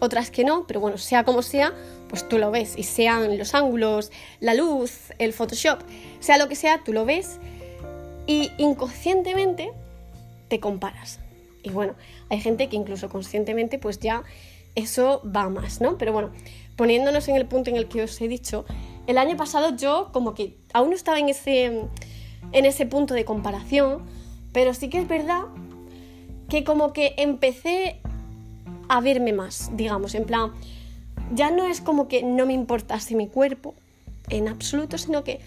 otras 0.00 0.30
que 0.30 0.44
no, 0.44 0.66
pero 0.66 0.80
bueno, 0.80 0.98
sea 0.98 1.24
como 1.24 1.42
sea, 1.42 1.72
pues 2.08 2.28
tú 2.28 2.38
lo 2.38 2.50
ves, 2.50 2.74
y 2.76 2.82
sean 2.82 3.36
los 3.38 3.54
ángulos, 3.54 4.10
la 4.40 4.54
luz, 4.54 5.12
el 5.18 5.32
Photoshop, 5.32 5.80
sea 6.20 6.38
lo 6.38 6.48
que 6.48 6.56
sea, 6.56 6.82
tú 6.84 6.92
lo 6.92 7.04
ves 7.04 7.38
y 8.26 8.50
inconscientemente 8.58 9.72
te 10.48 10.60
comparas. 10.60 11.20
Y 11.62 11.70
bueno, 11.70 11.94
hay 12.28 12.40
gente 12.40 12.68
que 12.68 12.76
incluso 12.76 13.08
conscientemente 13.08 13.78
pues 13.78 13.98
ya 13.98 14.22
eso 14.74 15.22
va 15.24 15.48
más, 15.48 15.80
¿no? 15.80 15.96
Pero 15.98 16.12
bueno, 16.12 16.30
poniéndonos 16.76 17.28
en 17.28 17.36
el 17.36 17.46
punto 17.46 17.70
en 17.70 17.76
el 17.76 17.88
que 17.88 18.02
os 18.02 18.20
he 18.20 18.28
dicho, 18.28 18.64
el 19.06 19.18
año 19.18 19.36
pasado 19.36 19.76
yo 19.76 20.10
como 20.12 20.34
que 20.34 20.56
aún 20.72 20.90
no 20.90 20.96
estaba 20.96 21.18
en 21.18 21.28
ese, 21.28 21.82
en 22.52 22.64
ese 22.64 22.86
punto 22.86 23.14
de 23.14 23.24
comparación, 23.24 24.02
pero 24.52 24.74
sí 24.74 24.88
que 24.88 24.98
es 24.98 25.08
verdad 25.08 25.42
que 26.48 26.64
como 26.64 26.92
que 26.92 27.14
empecé 27.16 28.00
a 28.88 29.00
verme 29.00 29.32
más, 29.32 29.70
digamos, 29.74 30.14
en 30.14 30.24
plan, 30.24 30.52
ya 31.32 31.50
no 31.50 31.66
es 31.66 31.80
como 31.80 32.08
que 32.08 32.22
no 32.22 32.46
me 32.46 32.52
importase 32.52 33.14
mi 33.14 33.28
cuerpo 33.28 33.74
en 34.28 34.48
absoluto, 34.48 34.98
sino 34.98 35.24
que 35.24 35.40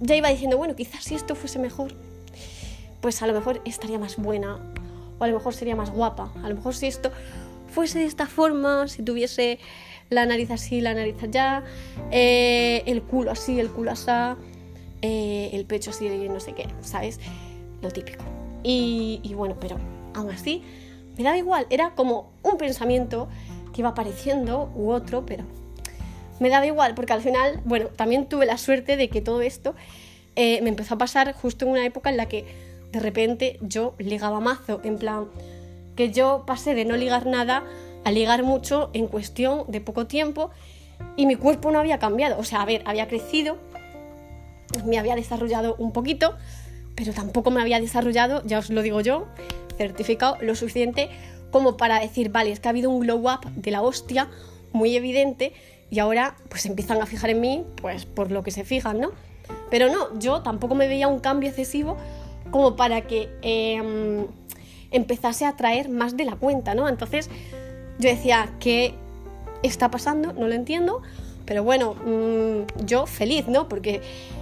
ya 0.00 0.16
iba 0.16 0.28
diciendo, 0.28 0.56
bueno, 0.56 0.74
quizás 0.74 1.04
si 1.04 1.14
esto 1.14 1.34
fuese 1.34 1.58
mejor, 1.58 1.94
pues 3.00 3.22
a 3.22 3.26
lo 3.26 3.32
mejor 3.32 3.60
estaría 3.64 3.98
más 3.98 4.16
buena, 4.16 4.58
o 5.18 5.24
a 5.24 5.28
lo 5.28 5.34
mejor 5.34 5.54
sería 5.54 5.76
más 5.76 5.90
guapa, 5.90 6.32
a 6.42 6.48
lo 6.48 6.54
mejor 6.54 6.74
si 6.74 6.86
esto 6.86 7.10
fuese 7.72 8.00
de 8.00 8.06
esta 8.06 8.26
forma, 8.26 8.88
si 8.88 9.02
tuviese 9.02 9.58
la 10.10 10.26
nariz 10.26 10.50
así, 10.50 10.80
la 10.80 10.92
nariz 10.92 11.22
allá, 11.22 11.62
eh, 12.10 12.82
el 12.86 13.02
culo 13.02 13.30
así, 13.30 13.60
el 13.60 13.70
culo 13.70 13.92
así, 13.92 14.10
eh, 15.02 15.50
el 15.52 15.64
pecho 15.64 15.90
así, 15.90 16.08
no 16.28 16.40
sé 16.40 16.52
qué, 16.52 16.66
¿sabes? 16.82 17.20
Lo 17.80 17.90
típico. 17.90 18.24
Y, 18.62 19.32
bueno, 19.34 19.56
pero 19.58 19.78
aún 20.14 20.30
así 20.30 20.62
me 21.16 21.24
daba 21.24 21.38
igual, 21.38 21.66
era 21.70 21.94
como 21.94 22.32
un 22.42 22.58
pensamiento 22.58 23.28
que 23.72 23.82
iba 23.82 23.90
apareciendo 23.90 24.70
u 24.74 24.90
otro, 24.90 25.24
pero 25.24 25.44
me 26.40 26.48
daba 26.48 26.66
igual 26.66 26.94
porque 26.94 27.12
al 27.12 27.22
final, 27.22 27.60
bueno, 27.64 27.86
también 27.88 28.26
tuve 28.26 28.46
la 28.46 28.58
suerte 28.58 28.96
de 28.96 29.08
que 29.08 29.20
todo 29.20 29.42
esto 29.42 29.74
eh, 30.34 30.60
me 30.62 30.70
empezó 30.70 30.94
a 30.94 30.98
pasar 30.98 31.32
justo 31.34 31.64
en 31.64 31.72
una 31.72 31.86
época 31.86 32.10
en 32.10 32.16
la 32.16 32.26
que 32.26 32.44
de 32.90 33.00
repente 33.00 33.58
yo 33.62 33.94
ligaba 33.98 34.40
mazo, 34.40 34.80
en 34.82 34.98
plan 34.98 35.28
que 35.94 36.10
yo 36.10 36.44
pasé 36.46 36.74
de 36.74 36.84
no 36.84 36.96
ligar 36.96 37.26
nada 37.26 37.64
a 38.04 38.12
ligar 38.12 38.42
mucho 38.42 38.90
en 38.92 39.06
cuestión 39.06 39.64
de 39.68 39.80
poco 39.80 40.06
tiempo 40.06 40.50
y 41.16 41.26
mi 41.26 41.36
cuerpo 41.36 41.70
no 41.70 41.78
había 41.78 41.98
cambiado, 41.98 42.38
o 42.38 42.44
sea, 42.44 42.62
a 42.62 42.64
ver, 42.64 42.82
había 42.86 43.08
crecido, 43.08 43.56
me 44.86 44.98
había 44.98 45.16
desarrollado 45.16 45.74
un 45.76 45.92
poquito, 45.92 46.36
pero 46.94 47.12
tampoco 47.12 47.50
me 47.50 47.60
había 47.60 47.80
desarrollado, 47.80 48.42
ya 48.44 48.58
os 48.58 48.70
lo 48.70 48.82
digo 48.82 49.00
yo, 49.00 49.26
certificado 49.76 50.36
lo 50.40 50.54
suficiente 50.54 51.08
como 51.50 51.76
para 51.76 52.00
decir, 52.00 52.30
vale, 52.30 52.52
es 52.52 52.60
que 52.60 52.68
ha 52.68 52.70
habido 52.70 52.90
un 52.90 53.00
glow 53.00 53.20
up 53.20 53.50
de 53.54 53.70
la 53.70 53.82
hostia 53.82 54.28
muy 54.72 54.94
evidente 54.96 55.52
y 55.90 55.98
ahora 55.98 56.36
pues 56.48 56.66
empiezan 56.66 57.00
a 57.02 57.06
fijar 57.06 57.30
en 57.30 57.40
mí 57.40 57.64
pues 57.80 58.06
por 58.06 58.30
lo 58.30 58.42
que 58.42 58.50
se 58.50 58.64
fijan, 58.64 59.00
¿no? 59.00 59.10
Pero 59.70 59.88
no, 59.88 60.18
yo 60.18 60.42
tampoco 60.42 60.74
me 60.74 60.86
veía 60.86 61.08
un 61.08 61.18
cambio 61.18 61.48
excesivo 61.48 61.96
como 62.50 62.76
para 62.76 63.02
que 63.02 63.30
em, 63.42 64.26
empezase 64.90 65.44
a 65.44 65.56
traer 65.56 65.88
más 65.88 66.16
de 66.16 66.24
la 66.24 66.36
cuenta, 66.36 66.74
¿no? 66.74 66.88
Entonces 66.88 67.30
yo 68.00 68.08
decía, 68.08 68.50
¿qué 68.58 68.94
está 69.62 69.90
pasando? 69.90 70.32
No 70.32 70.48
lo 70.48 70.54
entiendo, 70.54 71.02
pero 71.44 71.62
bueno, 71.62 71.94
mm, 71.94 72.84
yo 72.86 73.06
feliz, 73.06 73.46
¿no? 73.46 73.68
Porque 73.68 74.00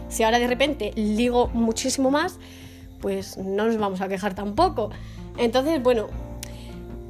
si 0.09 0.23
ahora 0.23 0.38
de 0.38 0.47
repente 0.47 0.93
ligo 0.95 1.49
muchísimo 1.49 2.11
más, 2.11 2.38
pues 3.00 3.37
no 3.37 3.67
nos 3.67 3.79
vamos 3.79 4.00
a 4.00 4.09
quejar 4.09 4.35
tampoco. 4.35 4.91
Entonces, 5.37 5.83
bueno, 5.83 6.07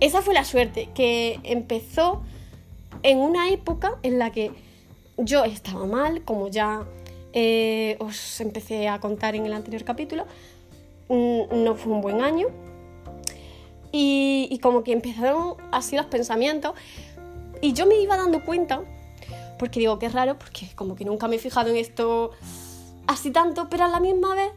esa 0.00 0.22
fue 0.22 0.34
la 0.34 0.44
suerte, 0.44 0.88
que 0.94 1.40
empezó 1.44 2.22
en 3.02 3.18
una 3.18 3.50
época 3.50 3.98
en 4.02 4.18
la 4.18 4.30
que 4.32 4.50
yo 5.16 5.44
estaba 5.44 5.86
mal, 5.86 6.22
como 6.22 6.48
ya 6.48 6.84
eh, 7.32 7.96
os 8.00 8.40
empecé 8.40 8.88
a 8.88 9.00
contar 9.00 9.34
en 9.34 9.46
el 9.46 9.52
anterior 9.52 9.84
capítulo, 9.84 10.24
mm, 11.08 11.64
no 11.64 11.74
fue 11.74 11.92
un 11.92 12.00
buen 12.00 12.20
año. 12.20 12.46
Y, 13.90 14.58
como 14.62 14.84
que 14.84 14.92
empezaron 14.92 15.54
así 15.72 15.96
los 15.96 16.06
pensamientos 16.06 16.74
y 17.62 17.72
yo 17.72 17.86
me 17.86 18.00
iba 18.00 18.16
dando 18.16 18.44
cuenta, 18.44 18.82
porque 19.58 19.80
digo 19.80 19.98
es 20.00 20.12
raro, 20.12 20.38
porque 20.38 20.68
como 20.74 20.94
que 20.94 21.04
nunca 21.04 21.26
me 21.26 21.36
he 21.36 21.38
fijado 21.38 21.70
en 21.70 21.76
esto 21.76 22.32
así 23.06 23.30
tanto, 23.30 23.68
pero 23.70 23.84
a 23.84 23.88
la 23.88 24.00
misma 24.00 24.34
vez 24.34 24.52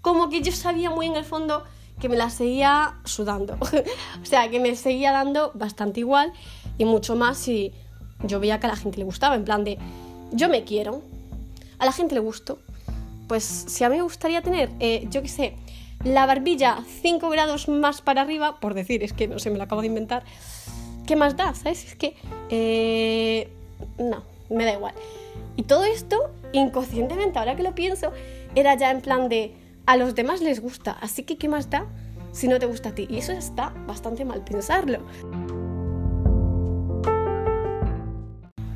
como 0.00 0.28
que 0.28 0.40
yo 0.40 0.52
sabía 0.52 0.90
muy 0.90 1.06
en 1.06 1.16
el 1.16 1.24
fondo 1.24 1.64
que 2.00 2.08
me 2.08 2.16
la 2.16 2.30
seguía 2.30 2.94
sudando. 3.04 3.58
o 4.22 4.24
sea, 4.24 4.48
que 4.48 4.60
me 4.60 4.76
seguía 4.76 5.12
dando 5.12 5.50
bastante 5.54 6.00
igual 6.00 6.32
y 6.78 6.84
mucho 6.84 7.16
más 7.16 7.38
si 7.38 7.72
yo 8.22 8.40
veía 8.40 8.60
que 8.60 8.66
a 8.66 8.70
la 8.70 8.76
gente 8.76 8.98
le 8.98 9.04
gustaba, 9.04 9.34
en 9.34 9.44
plan 9.44 9.64
de, 9.64 9.78
yo 10.32 10.48
me 10.48 10.64
quiero, 10.64 11.02
a 11.78 11.84
la 11.84 11.92
gente 11.92 12.14
le 12.14 12.20
gusto. 12.20 12.58
Pues 13.26 13.44
si 13.44 13.84
a 13.84 13.90
mí 13.90 13.96
me 13.96 14.02
gustaría 14.02 14.42
tener, 14.42 14.70
eh, 14.80 15.06
yo 15.10 15.22
qué 15.22 15.28
sé, 15.28 15.56
la 16.04 16.26
barbilla 16.26 16.84
5 17.02 17.28
grados 17.28 17.68
más 17.68 18.02
para 18.02 18.22
arriba, 18.22 18.60
por 18.60 18.74
decir, 18.74 19.02
es 19.02 19.12
que 19.12 19.28
no 19.28 19.38
sé, 19.38 19.50
me 19.50 19.58
lo 19.58 19.64
acabo 19.64 19.80
de 19.80 19.88
inventar, 19.88 20.24
¿qué 21.06 21.16
más 21.16 21.36
da? 21.36 21.54
¿Sabes? 21.54 21.84
Es 21.84 21.94
que, 21.96 22.14
eh, 22.50 23.48
no, 23.98 24.22
me 24.50 24.64
da 24.64 24.74
igual. 24.74 24.94
Y 25.56 25.64
todo 25.64 25.84
esto, 25.84 26.30
inconscientemente, 26.52 27.38
ahora 27.38 27.56
que 27.56 27.62
lo 27.62 27.74
pienso, 27.74 28.12
era 28.54 28.74
ya 28.76 28.90
en 28.90 29.00
plan 29.00 29.28
de, 29.28 29.54
a 29.86 29.96
los 29.96 30.14
demás 30.14 30.40
les 30.40 30.60
gusta, 30.60 30.92
así 31.00 31.24
que 31.24 31.36
¿qué 31.36 31.48
más 31.48 31.70
da 31.70 31.86
si 32.32 32.46
no 32.46 32.58
te 32.58 32.66
gusta 32.66 32.90
a 32.90 32.94
ti? 32.94 33.06
Y 33.10 33.18
eso 33.18 33.32
está 33.32 33.72
bastante 33.86 34.24
mal 34.24 34.44
pensarlo. 34.44 35.00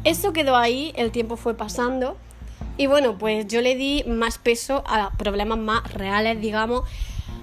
Eso 0.04 0.32
quedó 0.32 0.56
ahí, 0.56 0.92
el 0.96 1.12
tiempo 1.12 1.36
fue 1.36 1.54
pasando 1.54 2.16
y 2.76 2.86
bueno, 2.86 3.18
pues 3.18 3.46
yo 3.46 3.60
le 3.60 3.76
di 3.76 4.02
más 4.04 4.38
peso 4.38 4.82
a 4.86 5.10
problemas 5.16 5.58
más 5.58 5.92
reales, 5.92 6.40
digamos. 6.40 6.82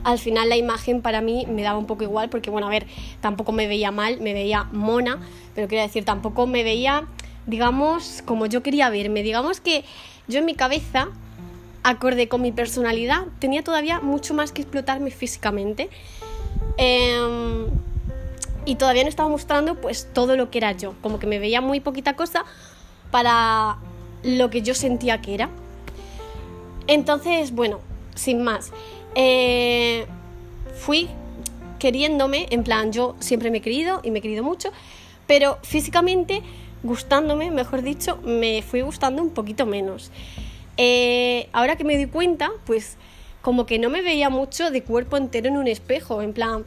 Al 0.04 0.20
final 0.20 0.50
la 0.50 0.58
imagen 0.58 1.02
para 1.02 1.22
mí 1.22 1.46
me 1.50 1.62
daba 1.62 1.78
un 1.78 1.86
poco 1.86 2.04
igual 2.04 2.30
porque 2.30 2.50
bueno, 2.50 2.68
a 2.68 2.70
ver, 2.70 2.88
tampoco 3.22 3.52
me 3.52 3.68
veía 3.68 3.92
mal, 3.92 4.20
me 4.22 4.34
veía 4.34 4.64
mona, 4.72 5.20
pero 5.56 5.68
quiero 5.68 5.84
decir, 5.84 6.06
tampoco 6.06 6.48
me 6.48 6.64
veía, 6.64 7.06
digamos, 7.48 8.24
como 8.26 8.46
yo 8.46 8.64
quería 8.64 8.90
verme. 8.90 9.24
Digamos 9.24 9.60
que 9.60 9.84
yo 10.28 10.40
en 10.40 10.46
mi 10.46 10.56
cabeza 10.56 11.10
acorde 11.84 12.28
con 12.28 12.42
mi 12.42 12.52
personalidad, 12.52 13.26
tenía 13.40 13.64
todavía 13.64 14.00
mucho 14.00 14.34
más 14.34 14.52
que 14.52 14.62
explotarme 14.62 15.12
físicamente. 15.12 15.90
Em, 16.78 17.68
y 18.66 18.76
todavía 18.76 19.04
no 19.04 19.10
estaba 19.10 19.30
mostrando 19.30 19.76
pues 19.76 20.08
todo 20.14 20.36
lo 20.36 20.52
que 20.52 20.60
era 20.60 20.72
yo, 20.74 20.94
como 21.02 21.20
que 21.20 21.28
me 21.28 21.40
veía 21.40 21.62
muy 21.62 21.80
poquita 21.80 22.16
cosa 22.16 22.46
para 23.12 23.78
lo 24.24 24.50
que 24.50 24.62
yo 24.62 24.76
sentía 24.76 25.22
que 25.22 25.34
era. 25.34 25.50
Entonces, 26.88 27.52
bueno, 27.52 27.80
sin 28.16 28.44
más, 28.44 28.72
eh, 29.16 30.06
fui 30.76 31.10
queriéndome, 31.80 32.48
en 32.50 32.64
plan, 32.64 32.92
yo 32.92 33.16
siempre 33.20 33.52
me 33.52 33.60
he 33.60 33.62
querido 33.62 34.02
y 34.04 34.12
me 34.12 34.20
he 34.20 34.22
querido 34.22 34.44
mucho, 34.44 34.72
pero 35.28 35.60
físicamente, 35.64 36.42
gustándome, 36.84 37.52
mejor 37.52 37.82
dicho, 37.82 38.18
me 38.24 38.62
fui 38.62 38.82
gustando 38.82 39.22
un 39.22 39.30
poquito 39.30 39.66
menos. 39.66 40.12
Eh, 40.78 41.48
ahora 41.54 41.76
que 41.76 41.84
me 41.84 41.98
di 41.98 42.06
cuenta, 42.08 42.52
pues 42.66 42.98
como 43.42 43.66
que 43.66 43.80
no 43.80 43.90
me 43.90 44.02
veía 44.02 44.30
mucho 44.30 44.72
de 44.72 44.84
cuerpo 44.84 45.18
entero 45.18 45.48
en 45.48 45.58
un 45.58 45.68
espejo, 45.68 46.22
en 46.22 46.34
plan 46.34 46.66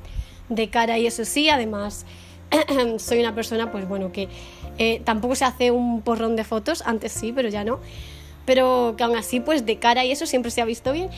de 0.49 0.69
cara 0.69 0.99
y 0.99 1.07
eso 1.07 1.25
sí, 1.25 1.49
además 1.49 2.07
soy 2.99 3.21
una 3.21 3.35
persona 3.35 3.71
pues 3.71 3.89
bueno 3.89 4.13
que 4.13 4.29
Eh, 4.79 5.01
tampoco 5.05 5.35
se 5.35 5.45
hace 5.45 5.71
un 5.71 6.03
porrón 6.03 6.35
de 6.35 6.45
fotos, 6.45 6.83
antes 6.87 7.13
sí, 7.13 7.33
pero 7.33 7.49
ya 7.49 7.65
no. 7.65 7.79
Pero 8.47 8.95
que 8.97 9.05
aún 9.05 9.17
así, 9.17 9.39
pues 9.39 9.65
de 9.67 9.77
cara 9.77 10.05
y 10.05 10.11
eso 10.11 10.27
siempre 10.27 10.51
se 10.51 10.61
ha 10.61 10.65
visto 10.65 10.93
bien. 10.93 11.11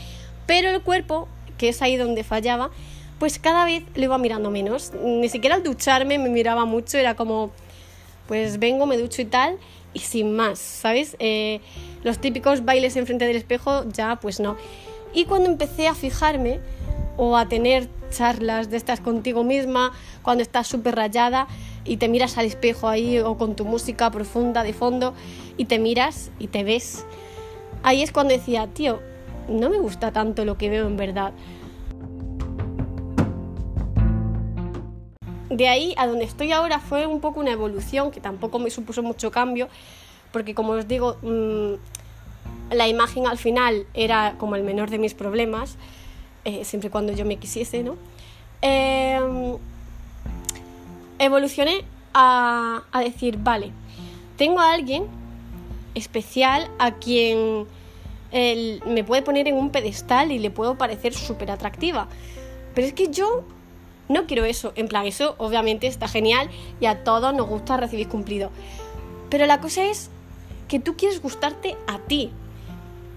Pero 0.46 0.70
el 0.70 0.82
cuerpo, 0.82 1.28
que 1.58 1.68
es 1.68 1.82
ahí 1.82 1.96
donde 1.96 2.24
fallaba, 2.24 2.70
pues 3.18 3.38
cada 3.38 3.64
vez 3.64 3.84
lo 3.94 4.04
iba 4.04 4.18
mirando 4.18 4.50
menos. 4.50 4.92
Ni 5.02 5.28
siquiera 5.28 5.56
al 5.56 5.62
ducharme 5.62 6.18
me 6.18 6.28
miraba 6.28 6.64
mucho, 6.64 6.98
era 6.98 7.14
como, 7.14 7.50
pues 8.26 8.58
vengo, 8.58 8.86
me 8.86 8.98
ducho 8.98 9.22
y 9.22 9.26
tal, 9.26 9.58
y 9.92 10.00
sin 10.00 10.34
más, 10.34 10.58
¿sabes? 10.58 11.16
Eh, 11.18 11.60
los 12.02 12.18
típicos 12.18 12.64
bailes 12.64 12.96
enfrente 12.96 13.26
del 13.26 13.36
espejo, 13.36 13.84
ya 13.90 14.16
pues 14.16 14.40
no. 14.40 14.56
Y 15.14 15.24
cuando 15.24 15.48
empecé 15.48 15.86
a 15.86 15.94
fijarme 15.94 16.60
o 17.16 17.36
a 17.36 17.48
tener 17.48 17.88
charlas 18.10 18.70
de 18.70 18.76
estas 18.76 19.00
contigo 19.00 19.44
misma, 19.44 19.92
cuando 20.22 20.42
estás 20.42 20.66
súper 20.66 20.96
rayada 20.96 21.46
y 21.84 21.96
te 21.98 22.08
miras 22.08 22.36
al 22.38 22.46
espejo 22.46 22.88
ahí 22.88 23.18
o 23.20 23.36
con 23.36 23.54
tu 23.54 23.64
música 23.64 24.10
profunda 24.10 24.62
de 24.64 24.72
fondo 24.72 25.14
y 25.56 25.66
te 25.66 25.78
miras 25.78 26.30
y 26.38 26.48
te 26.48 26.64
ves, 26.64 27.04
ahí 27.82 28.02
es 28.02 28.10
cuando 28.10 28.34
decía, 28.34 28.66
tío, 28.66 29.00
no 29.48 29.70
me 29.70 29.78
gusta 29.78 30.12
tanto 30.12 30.44
lo 30.44 30.56
que 30.56 30.68
veo 30.68 30.86
en 30.86 30.96
verdad. 30.96 31.32
De 35.50 35.68
ahí 35.68 35.94
a 35.96 36.06
donde 36.06 36.24
estoy 36.24 36.52
ahora 36.52 36.80
fue 36.80 37.06
un 37.06 37.20
poco 37.20 37.40
una 37.40 37.52
evolución 37.52 38.10
que 38.10 38.20
tampoco 38.20 38.58
me 38.58 38.70
supuso 38.70 39.02
mucho 39.02 39.30
cambio, 39.30 39.68
porque 40.32 40.54
como 40.54 40.72
os 40.72 40.88
digo, 40.88 41.16
mm, 41.22 41.74
la 42.74 42.88
imagen 42.88 43.26
al 43.26 43.38
final 43.38 43.86
era 43.94 44.34
como 44.38 44.56
el 44.56 44.64
menor 44.64 44.90
de 44.90 44.98
mis 44.98 45.14
problemas, 45.14 45.76
eh, 46.44 46.64
siempre 46.64 46.90
cuando 46.90 47.12
yo 47.12 47.24
me 47.24 47.36
quisiese, 47.36 47.82
¿no? 47.82 47.96
Em, 48.62 49.56
evolucioné 51.18 51.84
a, 52.14 52.82
decir, 53.04 53.38
vale, 53.38 53.72
tengo 54.36 54.60
a 54.60 54.72
alguien 54.72 55.06
especial 55.94 56.68
a 56.78 56.92
quien 56.92 57.66
me 58.34 59.04
puede 59.04 59.22
poner 59.22 59.46
en 59.46 59.54
un 59.54 59.70
pedestal 59.70 60.32
y 60.32 60.40
le 60.40 60.50
puedo 60.50 60.76
parecer 60.76 61.14
súper 61.14 61.52
atractiva. 61.52 62.08
Pero 62.74 62.86
es 62.86 62.92
que 62.92 63.08
yo 63.08 63.44
no 64.08 64.26
quiero 64.26 64.44
eso. 64.44 64.72
En 64.74 64.88
plan, 64.88 65.06
eso 65.06 65.36
obviamente 65.38 65.86
está 65.86 66.08
genial 66.08 66.50
y 66.80 66.86
a 66.86 67.04
todos 67.04 67.32
nos 67.32 67.46
gusta 67.48 67.76
recibir 67.76 68.08
cumplido. 68.08 68.50
Pero 69.30 69.46
la 69.46 69.60
cosa 69.60 69.84
es 69.84 70.10
que 70.68 70.80
tú 70.80 70.96
quieres 70.96 71.22
gustarte 71.22 71.76
a 71.86 71.98
ti 71.98 72.32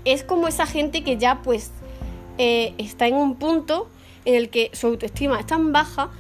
es 0.06 0.24
como 0.24 0.48
esa 0.48 0.66
gente 0.66 1.04
que 1.04 1.18
ya 1.18 1.42
pues 1.42 1.72
eh, 2.38 2.74
está 2.78 3.08
en 3.08 3.16
un 3.16 3.36
punto 3.36 3.90
en 4.26 4.36
el 4.36 4.50
que 4.50 4.70
su 4.74 4.88
autoestima 4.88 5.40
es 5.40 5.48
tan 5.48 5.74
baja 5.74 6.12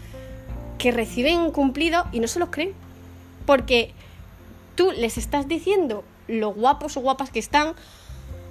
que 0.77 0.91
reciben 0.91 1.51
cumplido 1.51 2.05
y 2.11 2.19
no 2.19 2.27
se 2.27 2.39
los 2.39 2.49
creen. 2.49 2.73
Porque 3.45 3.93
tú 4.75 4.91
les 4.91 5.17
estás 5.17 5.47
diciendo 5.47 6.03
lo 6.27 6.53
guapos 6.53 6.97
o 6.97 7.01
guapas 7.01 7.29
que 7.29 7.39
están, 7.39 7.75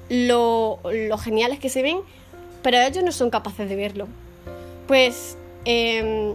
lo, 0.09 0.81
geniales 1.19 1.59
que 1.59 1.69
se 1.69 1.83
ven, 1.83 1.99
pero 2.63 2.79
ellos 2.79 3.05
no 3.05 3.13
son 3.13 3.31
capaces 3.31 3.69
de 3.69 3.77
verlo. 3.77 4.09
Pues 4.87 5.37
em, 5.65 6.35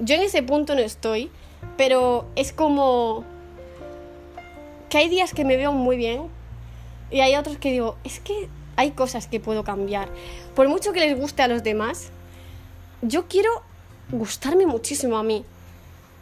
yo 0.00 0.14
en 0.16 0.22
ese 0.22 0.42
punto 0.42 0.74
no 0.74 0.80
estoy, 0.80 1.30
pero 1.76 2.26
es 2.36 2.52
como 2.52 3.24
que 4.88 4.98
hay 4.98 5.08
días 5.08 5.32
que 5.32 5.44
me 5.44 5.56
veo 5.56 5.72
muy 5.72 5.96
bien, 5.96 6.28
y 7.10 7.20
hay 7.20 7.36
otros 7.36 7.58
que 7.58 7.70
digo, 7.70 7.96
es 8.04 8.18
que 8.20 8.48
hay 8.76 8.90
cosas 8.90 9.26
que 9.26 9.40
puedo 9.40 9.64
cambiar. 9.64 10.08
Por 10.54 10.68
mucho 10.68 10.92
que 10.92 11.00
les 11.00 11.16
guste 11.16 11.42
a 11.42 11.48
los 11.48 11.62
demás, 11.62 12.10
yo 13.02 13.28
quiero 13.28 13.50
gustarme 14.10 14.66
muchísimo 14.66 15.16
a 15.16 15.22
mí. 15.22 15.44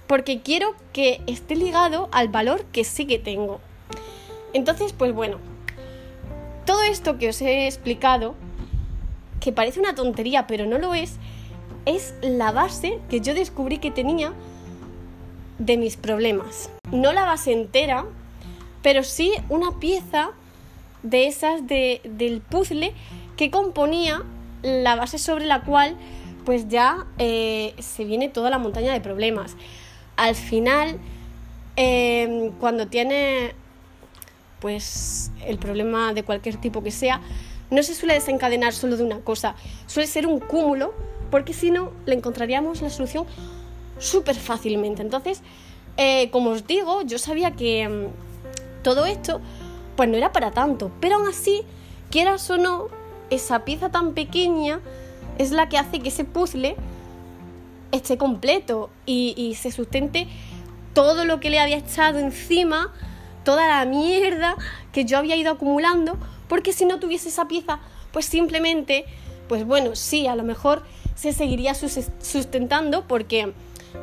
Porque 0.07 0.43
quiero 0.43 0.75
que 0.93 1.23
esté 1.27 1.57
ligado 1.57 2.09
al 2.13 2.29
valor 2.29 2.65
que 2.67 2.85
sí 2.85 3.07
que 3.07 3.19
tengo. 3.19 3.61
Entonces, 4.53 4.93
pues 4.93 5.15
bueno, 5.15 5.39
todo 6.65 6.83
esto 6.83 7.19
que 7.19 7.29
os 7.29 7.41
he 7.43 7.67
explicado, 7.67 8.35
que 9.41 9.53
parece 9.53 9.81
una 9.81 9.95
tontería, 9.95 10.47
pero 10.47 10.67
no 10.67 10.79
lo 10.79 10.95
es, 10.95 11.17
es 11.87 12.15
la 12.23 12.53
base 12.53 12.99
que 13.09 13.21
yo 13.21 13.35
descubrí 13.35 13.79
que 13.79 13.91
tenía 13.91 14.33
de 15.59 15.77
mis 15.77 15.97
problemas. 15.97 16.71
No 16.91 17.13
la 17.13 17.25
base 17.25 17.53
entera, 17.53 18.05
pero 18.83 19.03
sí 19.03 19.33
una 19.49 19.79
pieza 19.79 20.31
de 21.03 21.27
esas 21.27 21.67
de, 21.67 22.01
del 22.05 22.41
puzzle 22.41 22.93
que 23.37 23.51
componía 23.51 24.23
la 24.63 24.95
base 24.95 25.19
sobre 25.19 25.47
la 25.47 25.63
cual 25.63 25.97
pues 26.45 26.69
ya 26.69 27.07
eh, 27.19 27.75
se 27.79 28.05
viene 28.05 28.29
toda 28.29 28.51
la 28.51 28.59
montaña 28.59 28.93
de 28.93 29.01
problemas. 29.01 29.57
Al 30.17 30.35
final, 30.35 30.99
em, 31.77 32.51
cuando 32.53 32.87
tiene 32.89 33.55
pues 34.63 35.31
el 35.45 35.59
problema 35.59 36.15
de 36.15 36.23
cualquier 36.23 36.57
tipo 36.57 36.83
que 36.83 36.91
sea, 36.91 37.21
no 37.71 37.83
se 37.83 37.95
suele 37.95 38.15
desencadenar 38.15 38.73
solo 38.73 38.97
de 38.97 39.05
una 39.05 39.19
cosa, 39.21 39.57
suele 39.87 40.07
ser 40.07 40.27
un 40.27 40.39
cúmulo, 40.39 40.95
porque 41.31 41.53
si 41.53 41.71
no, 41.71 41.91
le 42.07 42.15
encontraríamos 42.15 42.81
la 42.81 42.89
solución 42.89 43.27
súper 43.99 44.37
fácilmente. 44.37 45.03
Entonces, 45.03 45.43
eh, 45.97 46.31
como 46.31 46.51
os 46.51 46.67
digo, 46.67 47.03
yo 47.03 47.19
sabía 47.19 47.51
que 47.51 47.83
em, 47.83 48.09
todo 48.83 49.05
esto 49.05 49.41
pues 49.97 50.09
no 50.09 50.17
era 50.17 50.33
para 50.33 50.51
tanto. 50.51 50.91
Pero 51.01 51.17
aún 51.17 51.29
así, 51.29 51.63
quieras 52.11 52.49
o 52.51 52.57
no, 52.57 52.89
esa 53.31 53.65
pieza 53.65 53.91
tan 53.91 54.15
pequeña 54.15 54.81
es 55.39 55.51
la 55.51 55.69
que 55.69 55.79
hace 55.79 56.01
que 56.01 56.09
ese 56.09 56.25
puzzle 56.25 56.77
esté 57.91 58.17
completo 58.17 58.91
y, 59.07 59.57
se 59.59 59.71
sustente 59.71 60.29
todo 60.95 61.25
lo 61.25 61.41
que 61.41 61.51
le 61.51 61.59
había 61.59 61.79
echado 61.79 62.19
encima, 62.19 62.93
toda 63.45 63.67
la 63.67 63.85
mierda 63.85 64.57
que 64.93 65.05
yo 65.05 65.19
había 65.19 65.37
ido 65.37 65.53
acumulando, 65.53 66.17
porque 66.49 66.73
si 66.73 66.85
no 66.85 66.99
tuviese 66.99 67.29
esa 67.29 67.49
pieza, 67.49 67.81
pues 68.13 68.27
simplemente, 68.27 69.07
pues 69.49 69.65
bueno, 69.65 69.95
sí, 69.97 70.27
a 70.27 70.37
lo 70.37 70.43
mejor 70.43 70.83
se 71.15 71.33
seguiría 71.33 71.75
sustentando 71.75 73.07
porque 73.07 73.53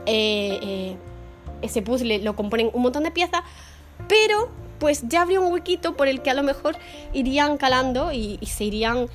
eh, 0.05 0.59
eh, 0.61 0.95
ese 1.61 1.81
puzzle 1.81 2.19
lo 2.19 2.35
componen 2.35 2.69
un 2.73 2.81
montón 2.81 3.03
de 3.03 3.11
piezas, 3.11 3.41
pero 4.07 4.49
pues 4.79 5.03
ya 5.07 5.21
habría 5.21 5.39
un 5.39 5.51
huequito 5.51 5.95
por 5.95 6.07
el 6.07 6.21
que 6.21 6.29
a 6.29 6.33
lo 6.33 6.43
mejor 6.43 6.77
irían 7.13 7.57
calando 7.57 8.11
y, 8.11 8.39
se 8.45 8.63
irían 8.63 9.07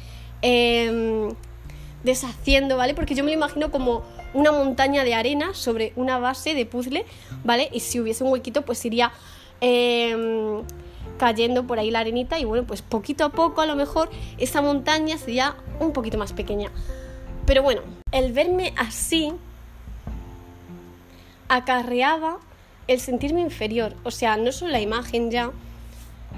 em, 0.42 1.30
deshaciendo, 2.02 2.76
¿vale? 2.76 2.94
Porque 2.94 3.14
yo 3.14 3.24
me 3.24 3.30
lo 3.30 3.36
imagino 3.36 3.70
como 3.70 4.02
una 4.34 4.52
montaña 4.52 5.04
de 5.04 5.14
arena 5.14 5.54
sobre 5.54 5.92
una 5.96 6.18
base 6.18 6.54
de 6.54 6.66
puzzle, 6.66 7.06
¿vale? 7.44 7.70
Y 7.72 7.80
si 7.80 7.98
hubiese 7.98 8.24
un 8.24 8.30
huequito, 8.30 8.62
pues 8.62 8.84
iría 8.84 9.12
em, 9.66 10.62
cayendo 11.16 11.66
por 11.66 11.78
ahí 11.78 11.90
la 11.90 12.00
arenita 12.00 12.38
y 12.38 12.44
bueno, 12.44 12.66
pues 12.66 12.82
poquito 12.82 13.24
a 13.24 13.30
poco 13.30 13.62
a 13.62 13.66
lo 13.66 13.76
mejor 13.76 14.10
esa 14.36 14.60
montaña 14.60 15.16
sería 15.16 15.56
un 15.80 15.92
poquito 15.92 16.18
más 16.18 16.34
pequeña. 16.34 16.70
Pero 17.46 17.62
bueno, 17.62 17.80
el 18.12 18.32
verme 18.32 18.74
así 18.76 19.32
acarreaba 21.48 22.38
el 22.88 23.00
sentirme 23.00 23.40
inferior, 23.40 23.94
o 24.02 24.10
sea, 24.10 24.36
no 24.36 24.52
solo 24.52 24.72
la 24.72 24.80
imagen 24.80 25.30
ya, 25.30 25.50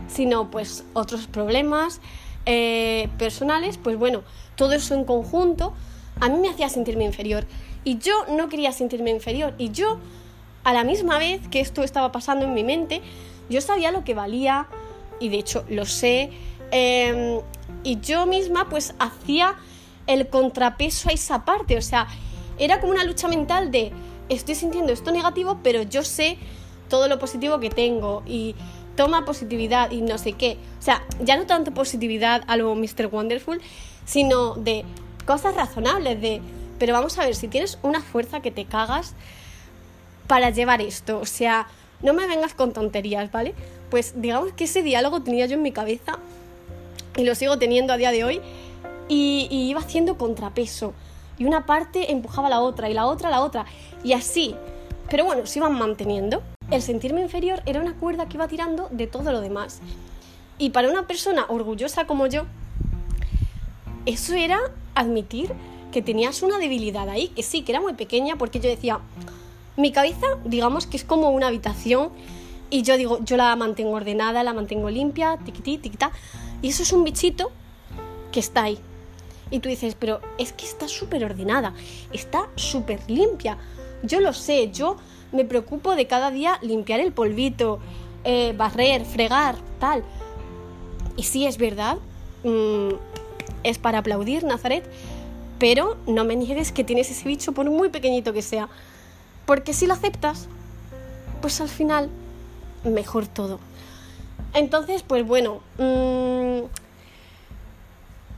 sino 0.06 0.50
pues 0.50 0.84
otros 0.92 1.26
problemas 1.26 2.00
eh, 2.44 3.08
personales, 3.18 3.76
pues 3.76 3.96
bueno, 3.96 4.22
todo 4.54 4.74
eso 4.74 4.94
en 4.94 5.04
conjunto 5.04 5.74
a 6.20 6.28
mí 6.28 6.38
me 6.38 6.48
hacía 6.48 6.68
sentirme 6.68 7.04
inferior. 7.04 7.44
Y 7.82 7.98
yo 7.98 8.14
no 8.28 8.48
quería 8.48 8.72
sentirme 8.72 9.10
inferior. 9.10 9.54
Y 9.58 9.70
yo 9.70 9.98
a 10.66 10.72
la 10.72 10.82
misma 10.82 11.18
vez 11.18 11.46
que 11.46 11.60
esto 11.60 11.84
estaba 11.84 12.10
pasando 12.10 12.44
en 12.44 12.52
mi 12.52 12.64
mente, 12.64 13.00
yo 13.48 13.60
sabía 13.60 13.92
lo 13.92 14.02
que 14.02 14.14
valía 14.14 14.66
y 15.20 15.28
de 15.28 15.38
hecho 15.38 15.64
lo 15.68 15.86
sé 15.86 16.32
em, 16.72 17.38
y 17.84 18.00
yo 18.00 18.26
misma 18.26 18.68
pues 18.68 18.92
hacía 18.98 19.54
el 20.08 20.28
contrapeso 20.28 21.08
a 21.08 21.12
esa 21.12 21.44
parte, 21.44 21.78
o 21.78 21.82
sea, 21.82 22.08
era 22.58 22.80
como 22.80 22.94
una 22.94 23.04
lucha 23.04 23.28
mental 23.28 23.70
de 23.70 23.92
estoy 24.28 24.56
sintiendo 24.56 24.92
esto 24.92 25.12
negativo, 25.12 25.60
pero 25.62 25.82
yo 25.82 26.02
sé 26.02 26.36
todo 26.88 27.06
lo 27.06 27.20
positivo 27.20 27.60
que 27.60 27.70
tengo 27.70 28.24
y 28.26 28.56
toma 28.96 29.24
positividad 29.24 29.92
y 29.92 30.00
no 30.00 30.18
sé 30.18 30.32
qué. 30.32 30.58
O 30.80 30.82
sea, 30.82 31.00
ya 31.22 31.36
no 31.36 31.46
tanto 31.46 31.74
positividad 31.74 32.42
a 32.48 32.56
lo 32.56 32.74
Mr. 32.74 33.06
Wonderful, 33.12 33.62
sino 34.04 34.56
de 34.56 34.84
cosas 35.26 35.54
razonables, 35.54 36.20
de, 36.20 36.40
pero 36.80 36.92
vamos 36.92 37.16
a 37.18 37.24
ver, 37.24 37.36
si 37.36 37.46
tienes 37.46 37.78
una 37.84 38.00
fuerza 38.00 38.40
que 38.40 38.50
te 38.50 38.64
cagas 38.64 39.14
para 40.26 40.50
llevar 40.50 40.80
esto, 40.80 41.18
o 41.20 41.26
sea, 41.26 41.68
no 42.02 42.12
me 42.12 42.26
vengas 42.26 42.54
con 42.54 42.72
tonterías, 42.72 43.30
¿vale? 43.30 43.54
Pues 43.90 44.20
digamos 44.20 44.52
que 44.52 44.64
ese 44.64 44.82
diálogo 44.82 45.22
tenía 45.22 45.46
yo 45.46 45.54
en 45.54 45.62
mi 45.62 45.72
cabeza 45.72 46.18
y 47.16 47.24
lo 47.24 47.34
sigo 47.34 47.58
teniendo 47.58 47.92
a 47.92 47.96
día 47.96 48.10
de 48.10 48.24
hoy 48.24 48.40
y, 49.08 49.48
iba 49.50 49.80
haciendo 49.80 50.18
contrapeso 50.18 50.94
y 51.38 51.44
una 51.44 51.66
parte 51.66 52.10
empujaba 52.10 52.48
a 52.48 52.50
la 52.50 52.60
otra 52.60 52.90
y 52.90 52.94
la 52.94 53.06
otra 53.06 53.28
a 53.28 53.30
la 53.30 53.42
otra 53.42 53.66
y 54.02 54.12
así. 54.12 54.54
Pero 55.08 55.24
bueno, 55.24 55.46
se 55.46 55.60
iban 55.60 55.74
manteniendo. 55.74 56.42
El 56.70 56.82
sentirme 56.82 57.20
inferior 57.22 57.62
era 57.64 57.80
una 57.80 57.94
cuerda 57.94 58.28
que 58.28 58.36
iba 58.36 58.48
tirando 58.48 58.88
de 58.90 59.06
todo 59.06 59.30
lo 59.30 59.40
demás. 59.40 59.80
Y 60.58 60.70
para 60.70 60.88
una 60.88 61.06
persona 61.06 61.46
orgullosa 61.48 62.06
como 62.06 62.26
yo, 62.26 62.46
eso 64.04 64.34
era 64.34 64.58
admitir 64.94 65.52
que 65.92 66.02
tenías 66.02 66.42
una 66.42 66.58
debilidad 66.58 67.08
ahí, 67.08 67.28
que 67.28 67.42
sí, 67.42 67.62
que 67.62 67.72
era 67.72 67.80
muy 67.80 67.92
pequeña, 67.94 68.36
porque 68.36 68.58
yo 68.58 68.68
decía, 68.68 69.00
mi 69.76 69.92
cabeza, 69.92 70.26
digamos 70.44 70.86
que 70.86 70.96
es 70.96 71.04
como 71.04 71.30
una 71.30 71.48
habitación 71.48 72.10
Y 72.68 72.82
yo 72.82 72.96
digo, 72.96 73.18
yo 73.22 73.36
la 73.36 73.54
mantengo 73.54 73.92
ordenada, 73.92 74.42
la 74.42 74.52
mantengo 74.52 74.90
limpia, 74.90 75.38
tiquití, 75.44 75.78
tiquitá. 75.78 76.10
Y 76.62 76.68
eso 76.68 76.82
es 76.82 76.92
un 76.92 77.04
bichito 77.04 77.52
que 78.32 78.40
está 78.40 78.64
ahí. 78.64 78.78
Y 79.50 79.60
tú 79.60 79.68
dices, 79.68 79.96
pero 79.98 80.20
es 80.38 80.52
que 80.52 80.66
está 80.66 80.88
súper 80.88 81.24
ordenada, 81.24 81.74
está 82.12 82.48
súper 82.56 82.98
limpia. 83.08 83.58
Yo 84.02 84.20
lo 84.20 84.32
sé, 84.32 84.72
yo 84.72 84.96
me 85.30 85.44
preocupo 85.44 85.94
de 85.94 86.06
cada 86.06 86.32
día 86.32 86.58
limpiar 86.62 86.98
el 86.98 87.12
polvito, 87.12 87.78
eh, 88.24 88.52
barrer, 88.56 89.04
fregar, 89.04 89.54
tal. 89.78 90.02
Y 91.16 91.22
sí, 91.22 91.46
es 91.46 91.58
verdad, 91.58 91.98
mm, 92.42 92.94
es 93.62 93.78
para 93.78 93.98
aplaudir, 93.98 94.42
Nazaret, 94.42 94.84
pero 95.58 95.96
no 96.06 96.24
me 96.24 96.34
niegues 96.34 96.72
que 96.72 96.84
tienes 96.84 97.10
ese 97.10 97.28
bicho 97.28 97.52
por 97.52 97.70
muy 97.70 97.88
pequeñito 97.88 98.32
que 98.32 98.42
sea. 98.42 98.68
Porque 99.46 99.72
si 99.72 99.86
lo 99.86 99.94
aceptas, 99.94 100.48
pues 101.40 101.60
al 101.60 101.68
final, 101.68 102.10
mejor 102.84 103.26
todo. 103.26 103.58
Entonces, 104.54 105.02
pues 105.02 105.26
bueno, 105.26 105.60
mm, 105.78 106.60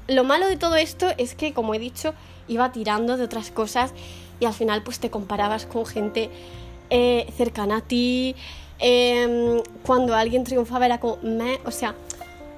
lo 0.08 0.24
malo 0.24 0.46
de 0.46 0.56
todo 0.56 0.76
esto 0.76 1.08
es 1.16 1.34
que, 1.34 1.52
como 1.52 1.74
he 1.74 1.78
dicho, 1.78 2.14
iba 2.48 2.72
tirando 2.72 3.16
de 3.16 3.24
otras 3.24 3.50
cosas 3.50 3.92
y 4.40 4.46
al 4.46 4.54
final 4.54 4.82
pues 4.82 5.00
te 5.00 5.10
comparabas 5.10 5.66
con 5.66 5.86
gente 5.86 6.30
eh, 6.90 7.32
cercana 7.36 7.78
a 7.78 7.80
ti. 7.80 8.34
Em, 8.78 9.60
cuando 9.82 10.14
alguien 10.14 10.44
triunfaba 10.44 10.86
era 10.86 10.98
como, 10.98 11.18
o 11.64 11.70
sea, 11.70 11.94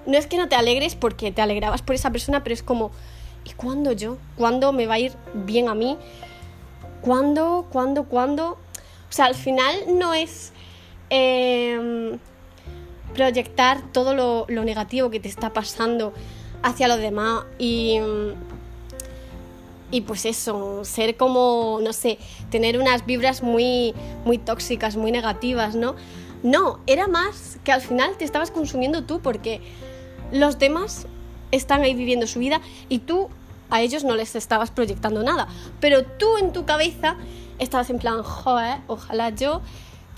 no 0.07 0.17
es 0.17 0.27
que 0.27 0.37
no 0.37 0.49
te 0.49 0.55
alegres 0.55 0.95
porque 0.95 1.33
te 1.33 1.43
alegrabas 1.43 1.83
por 1.83 1.95
esa 1.95 2.11
persona, 2.11 2.43
pero 2.43 2.55
es 2.55 2.63
como, 2.63 2.91
¿y 3.45 3.53
cuándo 3.53 3.93
yo? 3.93 4.17
¿Cuándo 4.37 4.73
me 4.73 4.87
va 4.87 4.95
a 4.95 4.99
ir 4.99 5.13
bien 5.35 5.69
a 5.69 5.75
mí? 5.75 5.97
¿Cuándo? 7.03 7.67
¿Cuándo? 7.71 8.05
¿Cuándo? 8.05 8.53
O 8.53 9.13
sea, 9.13 9.27
al 9.27 9.35
final 9.35 9.75
no 9.99 10.15
es 10.15 10.53
em, 11.09 12.19
proyectar 13.15 13.83
todo 13.93 14.15
lo, 14.15 14.47
lo, 14.49 14.65
negativo 14.65 15.11
que 15.11 15.19
te 15.19 15.29
está 15.29 15.53
pasando 15.53 16.13
hacia 16.63 16.89
los 16.89 16.99
demás 16.99 17.45
y, 17.59 17.99
y 19.91 20.03
pues 20.03 20.25
eso, 20.27 20.85
ser 20.85 21.17
como, 21.17 21.81
no 21.83 21.93
sé, 21.93 22.19
tener 22.51 22.79
unas 22.79 23.07
vibras 23.07 23.43
muy, 23.43 23.95
muy 24.25 24.39
tóxicas, 24.39 24.97
muy 24.97 25.11
negativas, 25.11 25.75
¿no? 25.75 25.97
No, 26.43 26.81
era 26.87 27.09
más 27.09 27.59
que 27.65 27.73
al 27.73 27.81
final 27.81 28.17
te 28.17 28.25
estabas 28.25 28.51
consumiendo 28.51 29.05
tú 29.05 29.21
porque 29.21 29.61
los 30.33 30.59
demás 30.59 31.07
están 31.51 31.83
ahí 31.83 31.95
viviendo 31.95 32.27
su 32.27 32.39
vida 32.39 32.61
y 32.89 33.01
tú 33.01 33.29
a 33.71 33.81
ellos 33.81 34.05
no 34.05 34.17
les 34.17 34.35
estabas 34.37 34.71
proyectando 34.71 35.23
nada. 35.23 35.49
Pero 35.81 36.05
tú 36.05 36.37
en 36.37 36.53
tu 36.53 36.65
cabeza 36.65 37.17
estabas 37.59 37.91
en 37.91 37.99
plan, 37.99 38.23
joder, 38.23 38.79
ojalá 38.87 39.31
yo, 39.31 39.63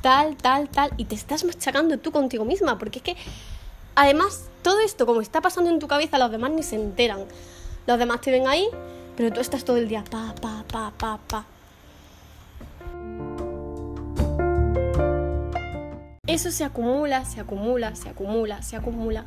tal, 0.00 0.36
tal, 0.36 0.68
tal, 0.68 0.92
y 0.96 1.04
te 1.04 1.14
estás 1.14 1.44
machacando 1.44 1.98
tú 1.98 2.12
contigo 2.12 2.44
misma, 2.44 2.78
porque 2.78 2.98
es 2.98 3.04
que, 3.04 3.16
además, 3.94 4.48
todo 4.62 4.80
esto 4.80 5.06
como 5.06 5.20
está 5.20 5.40
pasando 5.40 5.70
en 5.70 5.78
tu 5.78 5.88
cabeza, 5.88 6.18
los 6.18 6.30
demás 6.30 6.50
ni 6.52 6.62
se 6.62 6.76
enteran. 6.76 7.24
Los 7.86 7.98
demás 7.98 8.20
te 8.20 8.30
ven 8.30 8.46
ahí, 8.46 8.68
pero 9.16 9.32
tú 9.32 9.40
estás 9.40 9.64
todo 9.64 9.76
el 9.76 9.88
día, 9.88 10.04
pa, 10.08 10.34
pa, 10.40 10.64
pa, 10.70 10.92
pa, 10.96 11.18
pa. 11.26 11.44
Eso 16.26 16.50
se 16.52 16.64
acumula, 16.64 17.24
se 17.24 17.40
acumula, 17.40 17.94
se 17.96 18.08
acumula, 18.08 18.62
se 18.62 18.76
acumula. 18.76 19.26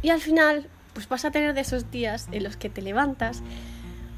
Y 0.00 0.10
al 0.10 0.20
final, 0.20 0.68
pues 0.98 1.08
vas 1.08 1.24
a 1.24 1.30
tener 1.30 1.54
de 1.54 1.60
esos 1.60 1.92
días 1.92 2.26
en 2.32 2.42
los 2.42 2.56
que 2.56 2.68
te 2.68 2.82
levantas, 2.82 3.40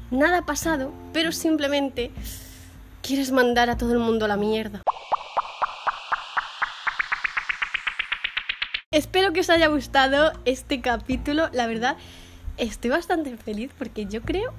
nada 0.09 0.39
ha 0.39 0.45
pasado, 0.47 0.91
pero 1.13 1.31
simplemente 1.31 2.09
quieres 3.03 3.31
mandar 3.31 3.69
a 3.69 3.77
todo 3.77 3.93
el 3.93 3.99
mundo 3.99 4.25
a 4.25 4.27
la 4.27 4.35
mierda. 4.35 4.81
Espero 8.89 9.31
que 9.31 9.41
os 9.41 9.51
haya 9.51 9.67
gustado 9.67 10.31
este 10.45 10.81
capítulo, 10.81 11.49
la 11.53 11.67
verdad 11.67 11.97
estoy 12.57 12.89
bastante 12.89 13.37
feliz 13.37 13.69
porque 13.77 14.07
yo 14.07 14.23
creo 14.23 14.51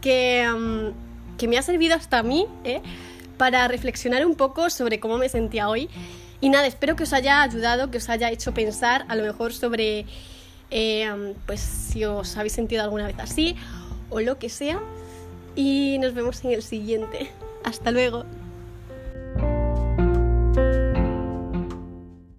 que, 0.00 0.48
mm, 0.50 1.36
que 1.36 1.48
me 1.48 1.58
ha 1.58 1.62
servido 1.62 1.96
hasta 1.96 2.20
a 2.20 2.22
mí 2.22 2.46
¿eh? 2.64 2.80
para 3.36 3.68
reflexionar 3.68 4.24
un 4.24 4.36
poco 4.36 4.70
sobre 4.70 5.00
cómo 5.00 5.18
me 5.18 5.28
sentía 5.28 5.68
hoy. 5.68 5.90
Y 6.40 6.48
nada, 6.48 6.66
espero 6.66 6.96
que 6.96 7.02
os 7.02 7.12
haya 7.12 7.42
ayudado, 7.42 7.90
que 7.90 7.98
os 7.98 8.08
haya 8.08 8.30
hecho 8.30 8.54
pensar 8.54 9.04
a 9.08 9.16
lo 9.16 9.22
mejor 9.24 9.52
sobre 9.52 10.06
eh, 10.70 11.34
pues 11.46 11.60
si 11.60 12.04
os 12.04 12.36
habéis 12.36 12.52
sentido 12.52 12.82
alguna 12.82 13.06
vez 13.06 13.16
así 13.18 13.56
o 14.10 14.20
lo 14.20 14.38
que 14.38 14.48
sea. 14.48 14.80
Y 15.56 15.98
nos 16.00 16.14
vemos 16.14 16.44
en 16.44 16.52
el 16.52 16.62
siguiente. 16.62 17.30
Hasta 17.64 17.90
luego. 17.90 18.24